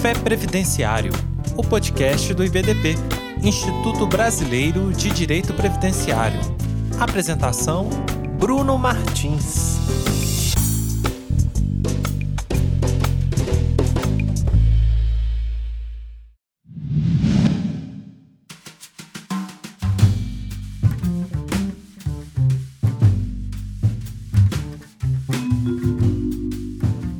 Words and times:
Café 0.00 0.14
Previdenciário, 0.18 1.12
o 1.58 1.62
podcast 1.62 2.32
do 2.32 2.42
IBDP, 2.42 2.94
Instituto 3.42 4.06
Brasileiro 4.06 4.90
de 4.94 5.10
Direito 5.10 5.52
Previdenciário. 5.52 6.40
Apresentação: 6.98 7.90
Bruno 8.38 8.78
Martins. 8.78 9.76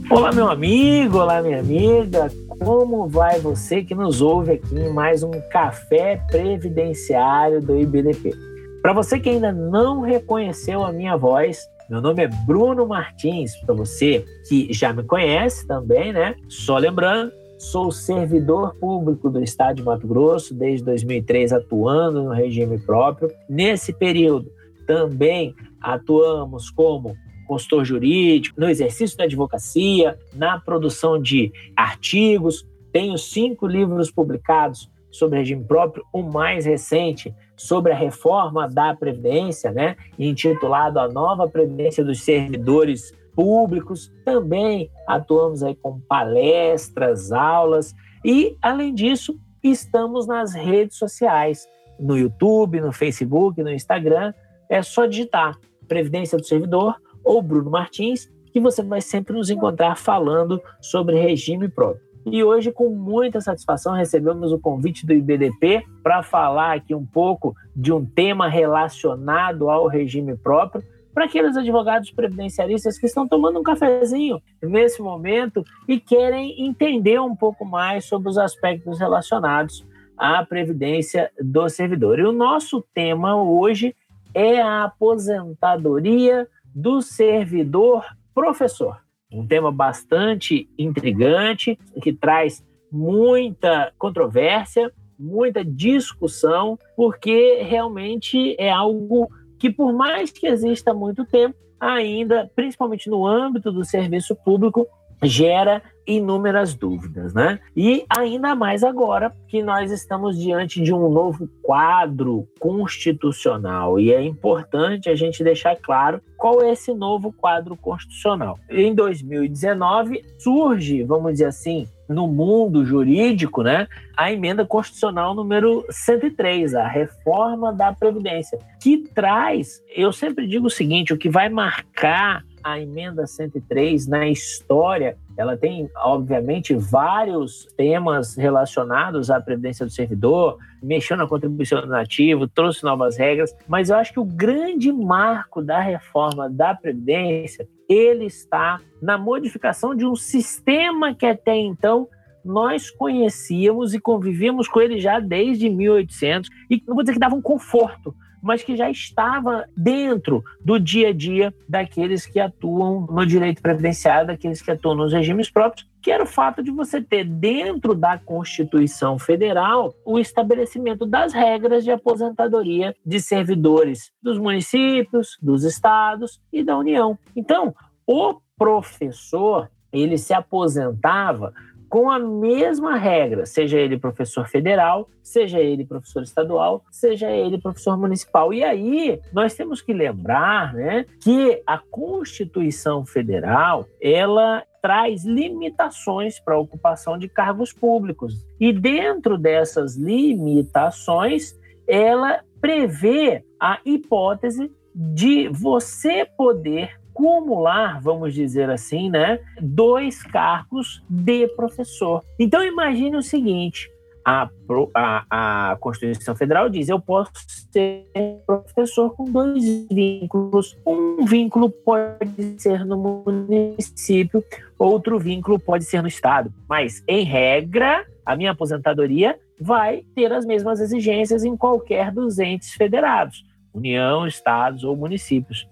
Olá, 0.08 0.32
meu 0.32 0.48
amigo, 0.48 1.18
olá, 1.18 1.42
minha 1.42 1.60
amiga. 1.60 2.32
Como 2.62 3.08
vai 3.08 3.40
você 3.40 3.82
que 3.82 3.94
nos 3.94 4.20
ouve 4.20 4.52
aqui 4.52 4.74
em 4.74 4.92
mais 4.92 5.22
um 5.22 5.30
Café 5.50 6.22
Previdenciário 6.30 7.58
do 7.58 7.78
IBDP? 7.78 8.34
Para 8.82 8.92
você 8.92 9.18
que 9.18 9.30
ainda 9.30 9.50
não 9.50 10.02
reconheceu 10.02 10.84
a 10.84 10.92
minha 10.92 11.16
voz, 11.16 11.66
meu 11.88 12.02
nome 12.02 12.22
é 12.22 12.28
Bruno 12.28 12.86
Martins. 12.86 13.56
Para 13.64 13.74
você 13.74 14.26
que 14.46 14.70
já 14.74 14.92
me 14.92 15.02
conhece 15.02 15.66
também, 15.66 16.12
né? 16.12 16.34
Só 16.50 16.76
lembrando, 16.76 17.32
sou 17.58 17.90
servidor 17.90 18.74
público 18.74 19.30
do 19.30 19.42
Estado 19.42 19.76
de 19.76 19.82
Mato 19.82 20.06
Grosso 20.06 20.54
desde 20.54 20.84
2003, 20.84 21.54
atuando 21.54 22.24
no 22.24 22.30
regime 22.30 22.78
próprio. 22.78 23.30
Nesse 23.48 23.90
período, 23.90 24.52
também 24.86 25.54
atuamos 25.80 26.68
como 26.68 27.16
consultor 27.50 27.84
jurídico, 27.84 28.60
no 28.60 28.70
exercício 28.70 29.18
da 29.18 29.24
advocacia, 29.24 30.16
na 30.32 30.60
produção 30.60 31.20
de 31.20 31.52
artigos. 31.74 32.64
Tenho 32.92 33.18
cinco 33.18 33.66
livros 33.66 34.08
publicados 34.08 34.88
sobre 35.10 35.40
regime 35.40 35.64
próprio, 35.64 36.04
o 36.12 36.22
mais 36.22 36.64
recente 36.64 37.34
sobre 37.56 37.90
a 37.90 37.96
reforma 37.96 38.68
da 38.68 38.94
Previdência, 38.94 39.72
né, 39.72 39.96
intitulado 40.16 41.00
A 41.00 41.08
Nova 41.08 41.48
Previdência 41.48 42.04
dos 42.04 42.22
Servidores 42.22 43.12
Públicos. 43.34 44.12
Também 44.24 44.88
atuamos 45.08 45.64
aí 45.64 45.74
com 45.74 45.98
palestras, 46.02 47.32
aulas 47.32 47.92
e, 48.24 48.56
além 48.62 48.94
disso, 48.94 49.36
estamos 49.60 50.24
nas 50.24 50.54
redes 50.54 50.96
sociais, 50.96 51.66
no 51.98 52.16
YouTube, 52.16 52.80
no 52.80 52.92
Facebook, 52.92 53.60
no 53.60 53.72
Instagram. 53.72 54.32
É 54.68 54.82
só 54.82 55.04
digitar 55.04 55.58
Previdência 55.88 56.38
do 56.38 56.46
Servidor 56.46 56.94
ou 57.24 57.42
Bruno 57.42 57.70
Martins, 57.70 58.30
que 58.52 58.60
você 58.60 58.82
vai 58.82 59.00
sempre 59.00 59.34
nos 59.34 59.50
encontrar 59.50 59.96
falando 59.96 60.60
sobre 60.80 61.20
regime 61.20 61.68
próprio. 61.68 62.10
E 62.26 62.44
hoje, 62.44 62.70
com 62.70 62.90
muita 62.90 63.40
satisfação, 63.40 63.94
recebemos 63.94 64.52
o 64.52 64.58
convite 64.58 65.06
do 65.06 65.12
IBDP 65.12 65.82
para 66.02 66.22
falar 66.22 66.76
aqui 66.76 66.94
um 66.94 67.04
pouco 67.04 67.54
de 67.74 67.92
um 67.92 68.04
tema 68.04 68.48
relacionado 68.48 69.70
ao 69.70 69.86
regime 69.86 70.36
próprio, 70.36 70.82
para 71.14 71.24
aqueles 71.24 71.56
advogados 71.56 72.10
previdenciaristas 72.10 72.98
que 72.98 73.06
estão 73.06 73.26
tomando 73.26 73.58
um 73.58 73.62
cafezinho 73.62 74.40
nesse 74.62 75.02
momento 75.02 75.64
e 75.88 75.98
querem 75.98 76.64
entender 76.64 77.20
um 77.20 77.34
pouco 77.34 77.64
mais 77.64 78.04
sobre 78.04 78.28
os 78.28 78.38
aspectos 78.38 78.98
relacionados 78.98 79.84
à 80.16 80.44
previdência 80.44 81.30
do 81.40 81.68
servidor. 81.68 82.18
E 82.18 82.24
o 82.24 82.32
nosso 82.32 82.84
tema 82.94 83.42
hoje 83.42 83.94
é 84.32 84.60
a 84.60 84.84
aposentadoria 84.84 86.46
do 86.74 87.00
servidor 87.02 88.04
professor. 88.34 89.00
Um 89.32 89.46
tema 89.46 89.70
bastante 89.70 90.68
intrigante, 90.78 91.78
que 92.02 92.12
traz 92.12 92.64
muita 92.90 93.92
controvérsia, 93.96 94.92
muita 95.18 95.64
discussão, 95.64 96.78
porque 96.96 97.62
realmente 97.62 98.56
é 98.58 98.70
algo 98.70 99.28
que, 99.58 99.70
por 99.70 99.92
mais 99.92 100.30
que 100.30 100.46
exista 100.46 100.90
há 100.90 100.94
muito 100.94 101.24
tempo, 101.24 101.54
ainda, 101.78 102.50
principalmente 102.56 103.08
no 103.08 103.26
âmbito 103.26 103.70
do 103.70 103.84
serviço 103.84 104.34
público, 104.34 104.86
gera 105.22 105.82
inúmeras 106.10 106.74
dúvidas, 106.74 107.32
né? 107.32 107.60
E 107.76 108.04
ainda 108.08 108.54
mais 108.54 108.82
agora 108.82 109.32
que 109.48 109.62
nós 109.62 109.90
estamos 109.90 110.38
diante 110.38 110.82
de 110.82 110.92
um 110.92 111.08
novo 111.08 111.48
quadro 111.62 112.46
constitucional 112.58 113.98
e 113.98 114.12
é 114.12 114.22
importante 114.22 115.08
a 115.08 115.14
gente 115.14 115.44
deixar 115.44 115.76
claro 115.76 116.20
qual 116.36 116.62
é 116.62 116.72
esse 116.72 116.92
novo 116.92 117.32
quadro 117.32 117.76
constitucional. 117.76 118.58
Em 118.68 118.94
2019 118.94 120.22
surge, 120.38 121.02
vamos 121.04 121.32
dizer 121.32 121.46
assim, 121.46 121.86
no 122.08 122.26
mundo 122.26 122.84
jurídico, 122.84 123.62
né, 123.62 123.86
a 124.16 124.32
emenda 124.32 124.66
constitucional 124.66 125.32
número 125.32 125.84
103, 125.90 126.74
a 126.74 126.88
reforma 126.88 127.72
da 127.72 127.92
previdência, 127.92 128.58
que 128.82 128.98
traz, 129.14 129.80
eu 129.94 130.12
sempre 130.12 130.46
digo 130.46 130.66
o 130.66 130.70
seguinte, 130.70 131.12
o 131.12 131.18
que 131.18 131.28
vai 131.28 131.48
marcar 131.48 132.42
a 132.62 132.80
emenda 132.80 133.26
103 133.26 134.06
na 134.06 134.28
história, 134.28 135.16
ela 135.40 135.56
tem, 135.56 135.90
obviamente, 135.96 136.74
vários 136.74 137.64
temas 137.74 138.36
relacionados 138.36 139.30
à 139.30 139.40
previdência 139.40 139.86
do 139.86 139.90
servidor, 139.90 140.58
mexeu 140.82 141.16
na 141.16 141.26
contribuição 141.26 141.80
do 141.80 141.86
nativo, 141.86 142.46
trouxe 142.46 142.84
novas 142.84 143.16
regras, 143.16 143.56
mas 143.66 143.88
eu 143.88 143.96
acho 143.96 144.12
que 144.12 144.20
o 144.20 144.24
grande 144.24 144.92
marco 144.92 145.62
da 145.62 145.80
reforma 145.80 146.50
da 146.50 146.74
previdência, 146.74 147.66
ele 147.88 148.26
está 148.26 148.82
na 149.00 149.16
modificação 149.16 149.94
de 149.94 150.04
um 150.04 150.14
sistema 150.14 151.14
que 151.14 151.24
até 151.24 151.56
então 151.56 152.06
nós 152.44 152.90
conhecíamos 152.90 153.94
e 153.94 153.98
convivíamos 153.98 154.68
com 154.68 154.78
ele 154.78 155.00
já 155.00 155.18
desde 155.20 155.70
1800 155.70 156.50
e 156.68 156.82
não 156.86 156.94
vou 156.94 157.02
dizer 157.02 157.14
que 157.14 157.18
dava 157.18 157.34
um 157.34 157.40
conforto, 157.40 158.14
mas 158.42 158.62
que 158.62 158.76
já 158.76 158.90
estava 158.90 159.66
dentro 159.76 160.42
do 160.64 160.78
dia 160.78 161.08
a 161.08 161.12
dia 161.12 161.54
daqueles 161.68 162.26
que 162.26 162.40
atuam 162.40 163.06
no 163.10 163.26
direito 163.26 163.62
previdenciário, 163.62 164.28
daqueles 164.28 164.62
que 164.62 164.70
atuam 164.70 164.94
nos 164.94 165.12
regimes 165.12 165.50
próprios, 165.50 165.88
que 166.02 166.10
era 166.10 166.22
o 166.22 166.26
fato 166.26 166.62
de 166.62 166.70
você 166.70 167.00
ter 167.00 167.24
dentro 167.24 167.94
da 167.94 168.18
Constituição 168.18 169.18
Federal 169.18 169.94
o 170.04 170.18
estabelecimento 170.18 171.04
das 171.04 171.32
regras 171.32 171.84
de 171.84 171.90
aposentadoria 171.90 172.94
de 173.04 173.20
servidores 173.20 174.10
dos 174.22 174.38
municípios, 174.38 175.36
dos 175.42 175.64
estados 175.64 176.40
e 176.52 176.62
da 176.62 176.76
União. 176.76 177.18
Então, 177.36 177.74
o 178.06 178.40
professor, 178.56 179.70
ele 179.92 180.18
se 180.18 180.32
aposentava 180.32 181.52
com 181.90 182.08
a 182.08 182.20
mesma 182.20 182.96
regra, 182.96 183.44
seja 183.44 183.76
ele 183.76 183.98
professor 183.98 184.46
federal, 184.46 185.10
seja 185.24 185.58
ele 185.58 185.84
professor 185.84 186.22
estadual, 186.22 186.84
seja 186.88 187.28
ele 187.32 187.60
professor 187.60 187.98
municipal. 187.98 188.54
E 188.54 188.62
aí 188.62 189.20
nós 189.32 189.54
temos 189.54 189.82
que 189.82 189.92
lembrar, 189.92 190.72
né, 190.72 191.04
que 191.20 191.60
a 191.66 191.78
Constituição 191.78 193.04
Federal 193.04 193.86
ela 194.00 194.62
traz 194.80 195.24
limitações 195.24 196.38
para 196.38 196.54
a 196.54 196.60
ocupação 196.60 197.18
de 197.18 197.28
cargos 197.28 197.72
públicos. 197.72 198.46
E 198.58 198.72
dentro 198.72 199.36
dessas 199.36 199.96
limitações, 199.96 201.58
ela 201.88 202.40
prevê 202.60 203.44
a 203.60 203.80
hipótese 203.84 204.70
de 204.94 205.48
você 205.48 206.24
poder 206.24 206.99
acumular, 207.20 208.00
vamos 208.00 208.32
dizer 208.32 208.70
assim, 208.70 209.10
né, 209.10 209.38
dois 209.60 210.22
cargos 210.22 211.02
de 211.08 211.46
professor. 211.48 212.24
Então 212.38 212.64
imagine 212.64 213.16
o 213.16 213.22
seguinte: 213.22 213.90
a, 214.24 214.48
a, 214.94 215.70
a 215.72 215.76
Constituição 215.76 216.34
Federal 216.34 216.68
diz 216.70 216.88
eu 216.88 216.98
posso 216.98 217.32
ser 217.70 218.06
professor 218.46 219.14
com 219.14 219.24
dois 219.24 219.86
vínculos. 219.90 220.78
Um 220.86 221.24
vínculo 221.26 221.70
pode 221.70 222.60
ser 222.60 222.84
no 222.86 222.96
município, 223.26 224.42
outro 224.78 225.18
vínculo 225.18 225.58
pode 225.58 225.84
ser 225.84 226.00
no 226.00 226.08
estado. 226.08 226.52
Mas, 226.68 227.04
em 227.06 227.24
regra, 227.24 228.06
a 228.24 228.34
minha 228.34 228.52
aposentadoria 228.52 229.38
vai 229.60 230.04
ter 230.14 230.32
as 230.32 230.46
mesmas 230.46 230.80
exigências 230.80 231.44
em 231.44 231.54
qualquer 231.54 232.10
dos 232.10 232.38
entes 232.38 232.72
federados, 232.72 233.44
União, 233.74 234.26
estados 234.26 234.82
ou 234.84 234.96
municípios. 234.96 235.68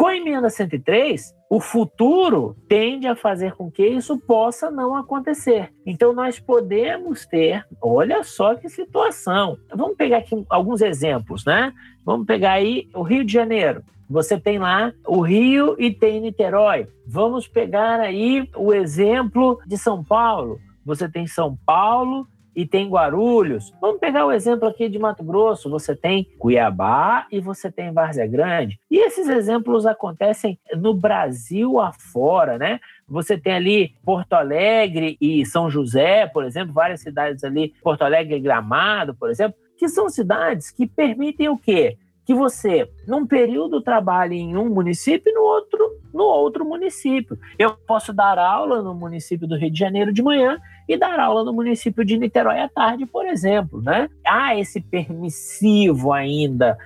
Com 0.00 0.06
a 0.06 0.16
emenda 0.16 0.48
103, 0.48 1.36
o 1.50 1.60
futuro 1.60 2.56
tende 2.66 3.06
a 3.06 3.14
fazer 3.14 3.52
com 3.52 3.70
que 3.70 3.86
isso 3.86 4.18
possa 4.18 4.70
não 4.70 4.96
acontecer. 4.96 5.70
Então, 5.84 6.14
nós 6.14 6.40
podemos 6.40 7.26
ter, 7.26 7.66
olha 7.82 8.24
só 8.24 8.54
que 8.54 8.70
situação. 8.70 9.58
Vamos 9.68 9.98
pegar 9.98 10.16
aqui 10.16 10.42
alguns 10.48 10.80
exemplos, 10.80 11.44
né? 11.44 11.70
Vamos 12.02 12.26
pegar 12.26 12.52
aí 12.52 12.88
o 12.94 13.02
Rio 13.02 13.22
de 13.22 13.30
Janeiro. 13.34 13.82
Você 14.08 14.40
tem 14.40 14.58
lá 14.58 14.90
o 15.06 15.20
Rio 15.20 15.76
e 15.78 15.92
tem 15.92 16.18
Niterói. 16.18 16.88
Vamos 17.06 17.46
pegar 17.46 18.00
aí 18.00 18.48
o 18.56 18.72
exemplo 18.72 19.60
de 19.66 19.76
São 19.76 20.02
Paulo. 20.02 20.58
Você 20.82 21.10
tem 21.10 21.26
São 21.26 21.58
Paulo 21.66 22.26
e 22.60 22.66
tem 22.66 22.90
Guarulhos. 22.90 23.72
Vamos 23.80 23.98
pegar 23.98 24.26
o 24.26 24.32
exemplo 24.32 24.68
aqui 24.68 24.86
de 24.86 24.98
Mato 24.98 25.24
Grosso. 25.24 25.70
Você 25.70 25.96
tem 25.96 26.28
Cuiabá 26.38 27.26
e 27.32 27.40
você 27.40 27.72
tem 27.72 27.90
Várzea 27.90 28.26
Grande. 28.26 28.78
E 28.90 28.98
esses 28.98 29.30
exemplos 29.30 29.86
acontecem 29.86 30.58
no 30.76 30.92
Brasil 30.92 31.80
afora, 31.80 32.58
né? 32.58 32.78
Você 33.08 33.38
tem 33.38 33.54
ali 33.54 33.94
Porto 34.04 34.34
Alegre 34.34 35.16
e 35.18 35.46
São 35.46 35.70
José, 35.70 36.26
por 36.26 36.44
exemplo, 36.44 36.74
várias 36.74 37.00
cidades 37.00 37.42
ali, 37.44 37.72
Porto 37.82 38.02
Alegre 38.02 38.36
e 38.36 38.40
Gramado, 38.40 39.14
por 39.14 39.30
exemplo, 39.30 39.56
que 39.78 39.88
são 39.88 40.10
cidades 40.10 40.70
que 40.70 40.86
permitem 40.86 41.48
o 41.48 41.56
quê? 41.56 41.96
Que 42.26 42.34
você, 42.34 42.90
num 43.08 43.26
período, 43.26 43.80
trabalhe 43.80 44.36
em 44.36 44.54
um 44.54 44.68
município 44.68 45.30
e 45.30 45.34
no 45.34 45.40
outro, 45.40 45.98
no 46.12 46.24
outro 46.24 46.62
município. 46.62 47.38
Eu 47.58 47.74
posso 47.86 48.12
dar 48.12 48.38
aula 48.38 48.82
no 48.82 48.94
município 48.94 49.48
do 49.48 49.56
Rio 49.56 49.70
de 49.70 49.78
Janeiro 49.78 50.12
de 50.12 50.22
manhã 50.22 50.58
e 50.90 50.96
dar 50.96 51.20
aula 51.20 51.44
no 51.44 51.52
município 51.52 52.04
de 52.04 52.18
Niterói 52.18 52.58
à 52.58 52.68
tarde, 52.68 53.06
por 53.06 53.24
exemplo. 53.24 53.80
Né? 53.80 54.08
Há 54.26 54.58
esse 54.58 54.80
permissivo 54.80 56.12
ainda 56.12 56.76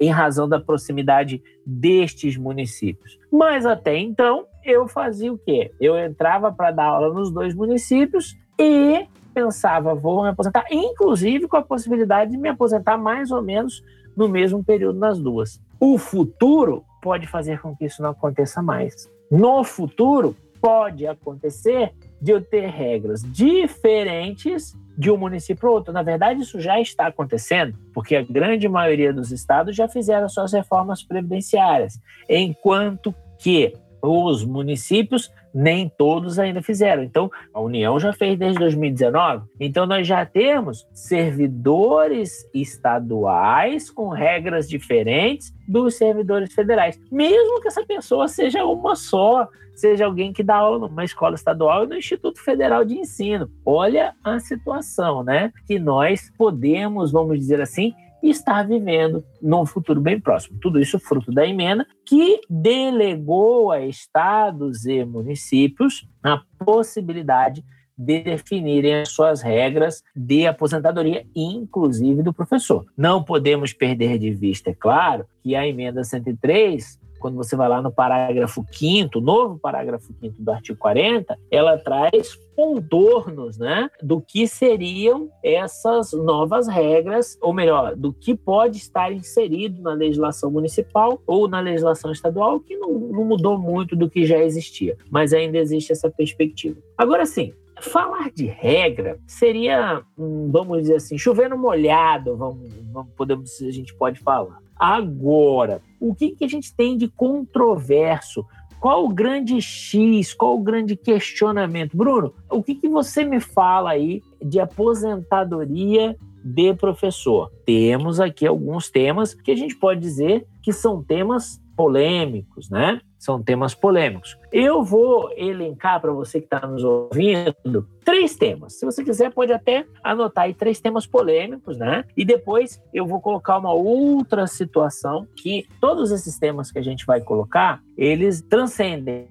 em 0.00 0.08
razão 0.10 0.48
da 0.48 0.58
proximidade 0.58 1.42
destes 1.64 2.38
municípios. 2.38 3.18
Mas 3.30 3.66
até 3.66 3.98
então, 3.98 4.46
eu 4.64 4.88
fazia 4.88 5.30
o 5.30 5.36
quê? 5.36 5.70
Eu 5.78 5.98
entrava 5.98 6.50
para 6.50 6.70
dar 6.70 6.84
aula 6.84 7.12
nos 7.12 7.30
dois 7.30 7.54
municípios 7.54 8.34
e 8.58 9.06
pensava, 9.34 9.94
vou 9.94 10.22
me 10.22 10.30
aposentar, 10.30 10.64
inclusive 10.70 11.46
com 11.46 11.58
a 11.58 11.62
possibilidade 11.62 12.30
de 12.30 12.38
me 12.38 12.48
aposentar 12.48 12.96
mais 12.96 13.30
ou 13.30 13.42
menos 13.42 13.84
no 14.16 14.26
mesmo 14.26 14.64
período 14.64 14.98
nas 14.98 15.18
duas. 15.18 15.60
O 15.78 15.98
futuro 15.98 16.82
pode 17.02 17.26
fazer 17.26 17.60
com 17.60 17.76
que 17.76 17.84
isso 17.84 18.02
não 18.02 18.10
aconteça 18.10 18.62
mais. 18.62 19.10
No 19.30 19.62
futuro, 19.64 20.34
pode 20.60 21.06
acontecer 21.06 21.92
de 22.20 22.32
eu 22.32 22.40
ter 22.40 22.66
regras 22.68 23.22
diferentes 23.22 24.76
de 24.96 25.10
um 25.10 25.16
município 25.16 25.60
para 25.60 25.70
outro. 25.70 25.92
Na 25.92 26.02
verdade, 26.02 26.42
isso 26.42 26.60
já 26.60 26.78
está 26.80 27.06
acontecendo, 27.06 27.78
porque 27.94 28.14
a 28.16 28.22
grande 28.22 28.68
maioria 28.68 29.12
dos 29.12 29.32
estados 29.32 29.74
já 29.74 29.88
fizeram 29.88 30.28
suas 30.28 30.52
reformas 30.52 31.02
previdenciárias, 31.02 31.98
enquanto 32.28 33.14
que 33.38 33.72
os 34.02 34.44
municípios 34.44 35.30
nem 35.52 35.88
todos 35.88 36.38
ainda 36.38 36.62
fizeram. 36.62 37.02
Então, 37.02 37.30
a 37.52 37.60
União 37.60 37.98
já 37.98 38.12
fez 38.12 38.38
desde 38.38 38.58
2019. 38.58 39.44
Então, 39.58 39.86
nós 39.86 40.06
já 40.06 40.24
temos 40.24 40.86
servidores 40.92 42.48
estaduais 42.54 43.90
com 43.90 44.08
regras 44.08 44.68
diferentes 44.68 45.52
dos 45.66 45.96
servidores 45.96 46.52
federais, 46.52 46.98
mesmo 47.10 47.60
que 47.60 47.68
essa 47.68 47.84
pessoa 47.84 48.28
seja 48.28 48.64
uma 48.64 48.94
só, 48.94 49.48
seja 49.74 50.04
alguém 50.04 50.32
que 50.32 50.42
dá 50.42 50.56
aula 50.56 50.78
numa 50.88 51.04
escola 51.04 51.34
estadual 51.34 51.84
e 51.84 51.88
no 51.88 51.96
Instituto 51.96 52.40
Federal 52.40 52.84
de 52.84 52.98
Ensino. 52.98 53.50
Olha 53.64 54.14
a 54.22 54.38
situação, 54.38 55.22
né? 55.22 55.52
Que 55.66 55.78
nós 55.78 56.30
podemos, 56.36 57.10
vamos 57.10 57.38
dizer 57.38 57.60
assim, 57.60 57.94
e 58.22 58.30
estar 58.30 58.66
vivendo 58.66 59.24
num 59.40 59.64
futuro 59.64 60.00
bem 60.00 60.20
próximo. 60.20 60.58
Tudo 60.60 60.80
isso 60.80 60.98
fruto 60.98 61.32
da 61.32 61.46
emenda 61.46 61.86
que 62.06 62.40
delegou 62.48 63.70
a 63.70 63.80
estados 63.80 64.84
e 64.84 65.04
municípios 65.04 66.08
a 66.22 66.40
possibilidade 66.64 67.64
de 67.96 68.20
definirem 68.22 69.02
as 69.02 69.10
suas 69.10 69.42
regras 69.42 70.02
de 70.16 70.46
aposentadoria, 70.46 71.26
inclusive 71.36 72.22
do 72.22 72.32
professor. 72.32 72.86
Não 72.96 73.22
podemos 73.22 73.74
perder 73.74 74.18
de 74.18 74.30
vista, 74.30 74.70
é 74.70 74.74
claro, 74.74 75.26
que 75.42 75.54
a 75.54 75.66
emenda 75.66 76.02
103 76.02 76.98
quando 77.20 77.36
você 77.36 77.54
vai 77.54 77.68
lá 77.68 77.80
no 77.80 77.92
parágrafo 77.92 78.64
5 78.70 79.20
novo 79.20 79.58
parágrafo 79.58 80.12
5 80.20 80.34
do 80.38 80.50
artigo 80.50 80.78
40, 80.78 81.38
ela 81.50 81.78
traz 81.78 82.38
contornos 82.56 83.58
né, 83.58 83.88
do 84.02 84.20
que 84.20 84.46
seriam 84.46 85.30
essas 85.42 86.12
novas 86.12 86.66
regras, 86.68 87.38
ou 87.40 87.52
melhor, 87.52 87.94
do 87.94 88.12
que 88.12 88.34
pode 88.34 88.78
estar 88.78 89.12
inserido 89.12 89.80
na 89.80 89.92
legislação 89.92 90.50
municipal 90.50 91.22
ou 91.26 91.48
na 91.48 91.60
legislação 91.60 92.10
estadual, 92.10 92.60
que 92.60 92.76
não, 92.76 92.92
não 92.92 93.24
mudou 93.24 93.58
muito 93.58 93.94
do 93.94 94.10
que 94.10 94.26
já 94.26 94.38
existia, 94.38 94.96
mas 95.10 95.32
ainda 95.32 95.58
existe 95.58 95.92
essa 95.92 96.10
perspectiva. 96.10 96.76
Agora 96.98 97.24
sim, 97.24 97.54
falar 97.80 98.30
de 98.30 98.46
regra 98.46 99.18
seria, 99.26 100.02
vamos 100.16 100.82
dizer 100.82 100.96
assim, 100.96 101.16
chover 101.16 101.48
no 101.48 101.56
molhado, 101.56 102.36
vamos, 102.36 102.70
vamos, 102.92 103.12
podemos, 103.14 103.60
a 103.62 103.70
gente 103.70 103.94
pode 103.94 104.20
falar. 104.20 104.58
Agora, 104.80 105.82
o 106.00 106.14
que, 106.14 106.30
que 106.30 106.42
a 106.42 106.48
gente 106.48 106.74
tem 106.74 106.96
de 106.96 107.06
controverso? 107.06 108.46
Qual 108.80 109.04
o 109.04 109.10
grande 109.10 109.60
X? 109.60 110.32
Qual 110.32 110.56
o 110.56 110.62
grande 110.62 110.96
questionamento? 110.96 111.94
Bruno, 111.94 112.32
o 112.48 112.62
que, 112.62 112.74
que 112.74 112.88
você 112.88 113.22
me 113.22 113.40
fala 113.40 113.90
aí 113.90 114.22
de 114.42 114.58
aposentadoria 114.58 116.16
de 116.42 116.72
professor? 116.72 117.52
Temos 117.66 118.18
aqui 118.18 118.46
alguns 118.46 118.88
temas 118.88 119.34
que 119.34 119.50
a 119.50 119.56
gente 119.56 119.76
pode 119.76 120.00
dizer 120.00 120.46
que 120.62 120.72
são 120.72 121.04
temas 121.04 121.60
polêmicos, 121.76 122.70
né? 122.70 123.02
São 123.20 123.42
temas 123.42 123.74
polêmicos. 123.74 124.38
Eu 124.50 124.82
vou 124.82 125.30
elencar 125.36 126.00
para 126.00 126.10
você 126.10 126.40
que 126.40 126.46
está 126.46 126.66
nos 126.66 126.82
ouvindo 126.82 127.86
três 128.02 128.34
temas. 128.34 128.78
Se 128.78 128.86
você 128.86 129.04
quiser, 129.04 129.30
pode 129.30 129.52
até 129.52 129.84
anotar 130.02 130.44
aí 130.44 130.54
três 130.54 130.80
temas 130.80 131.06
polêmicos, 131.06 131.76
né? 131.76 132.04
E 132.16 132.24
depois 132.24 132.82
eu 132.94 133.06
vou 133.06 133.20
colocar 133.20 133.58
uma 133.58 133.74
outra 133.74 134.46
situação 134.46 135.28
que 135.36 135.68
todos 135.80 136.10
esses 136.10 136.38
temas 136.38 136.72
que 136.72 136.78
a 136.78 136.82
gente 136.82 137.04
vai 137.04 137.20
colocar, 137.20 137.82
eles 137.94 138.40
transcendem 138.40 139.28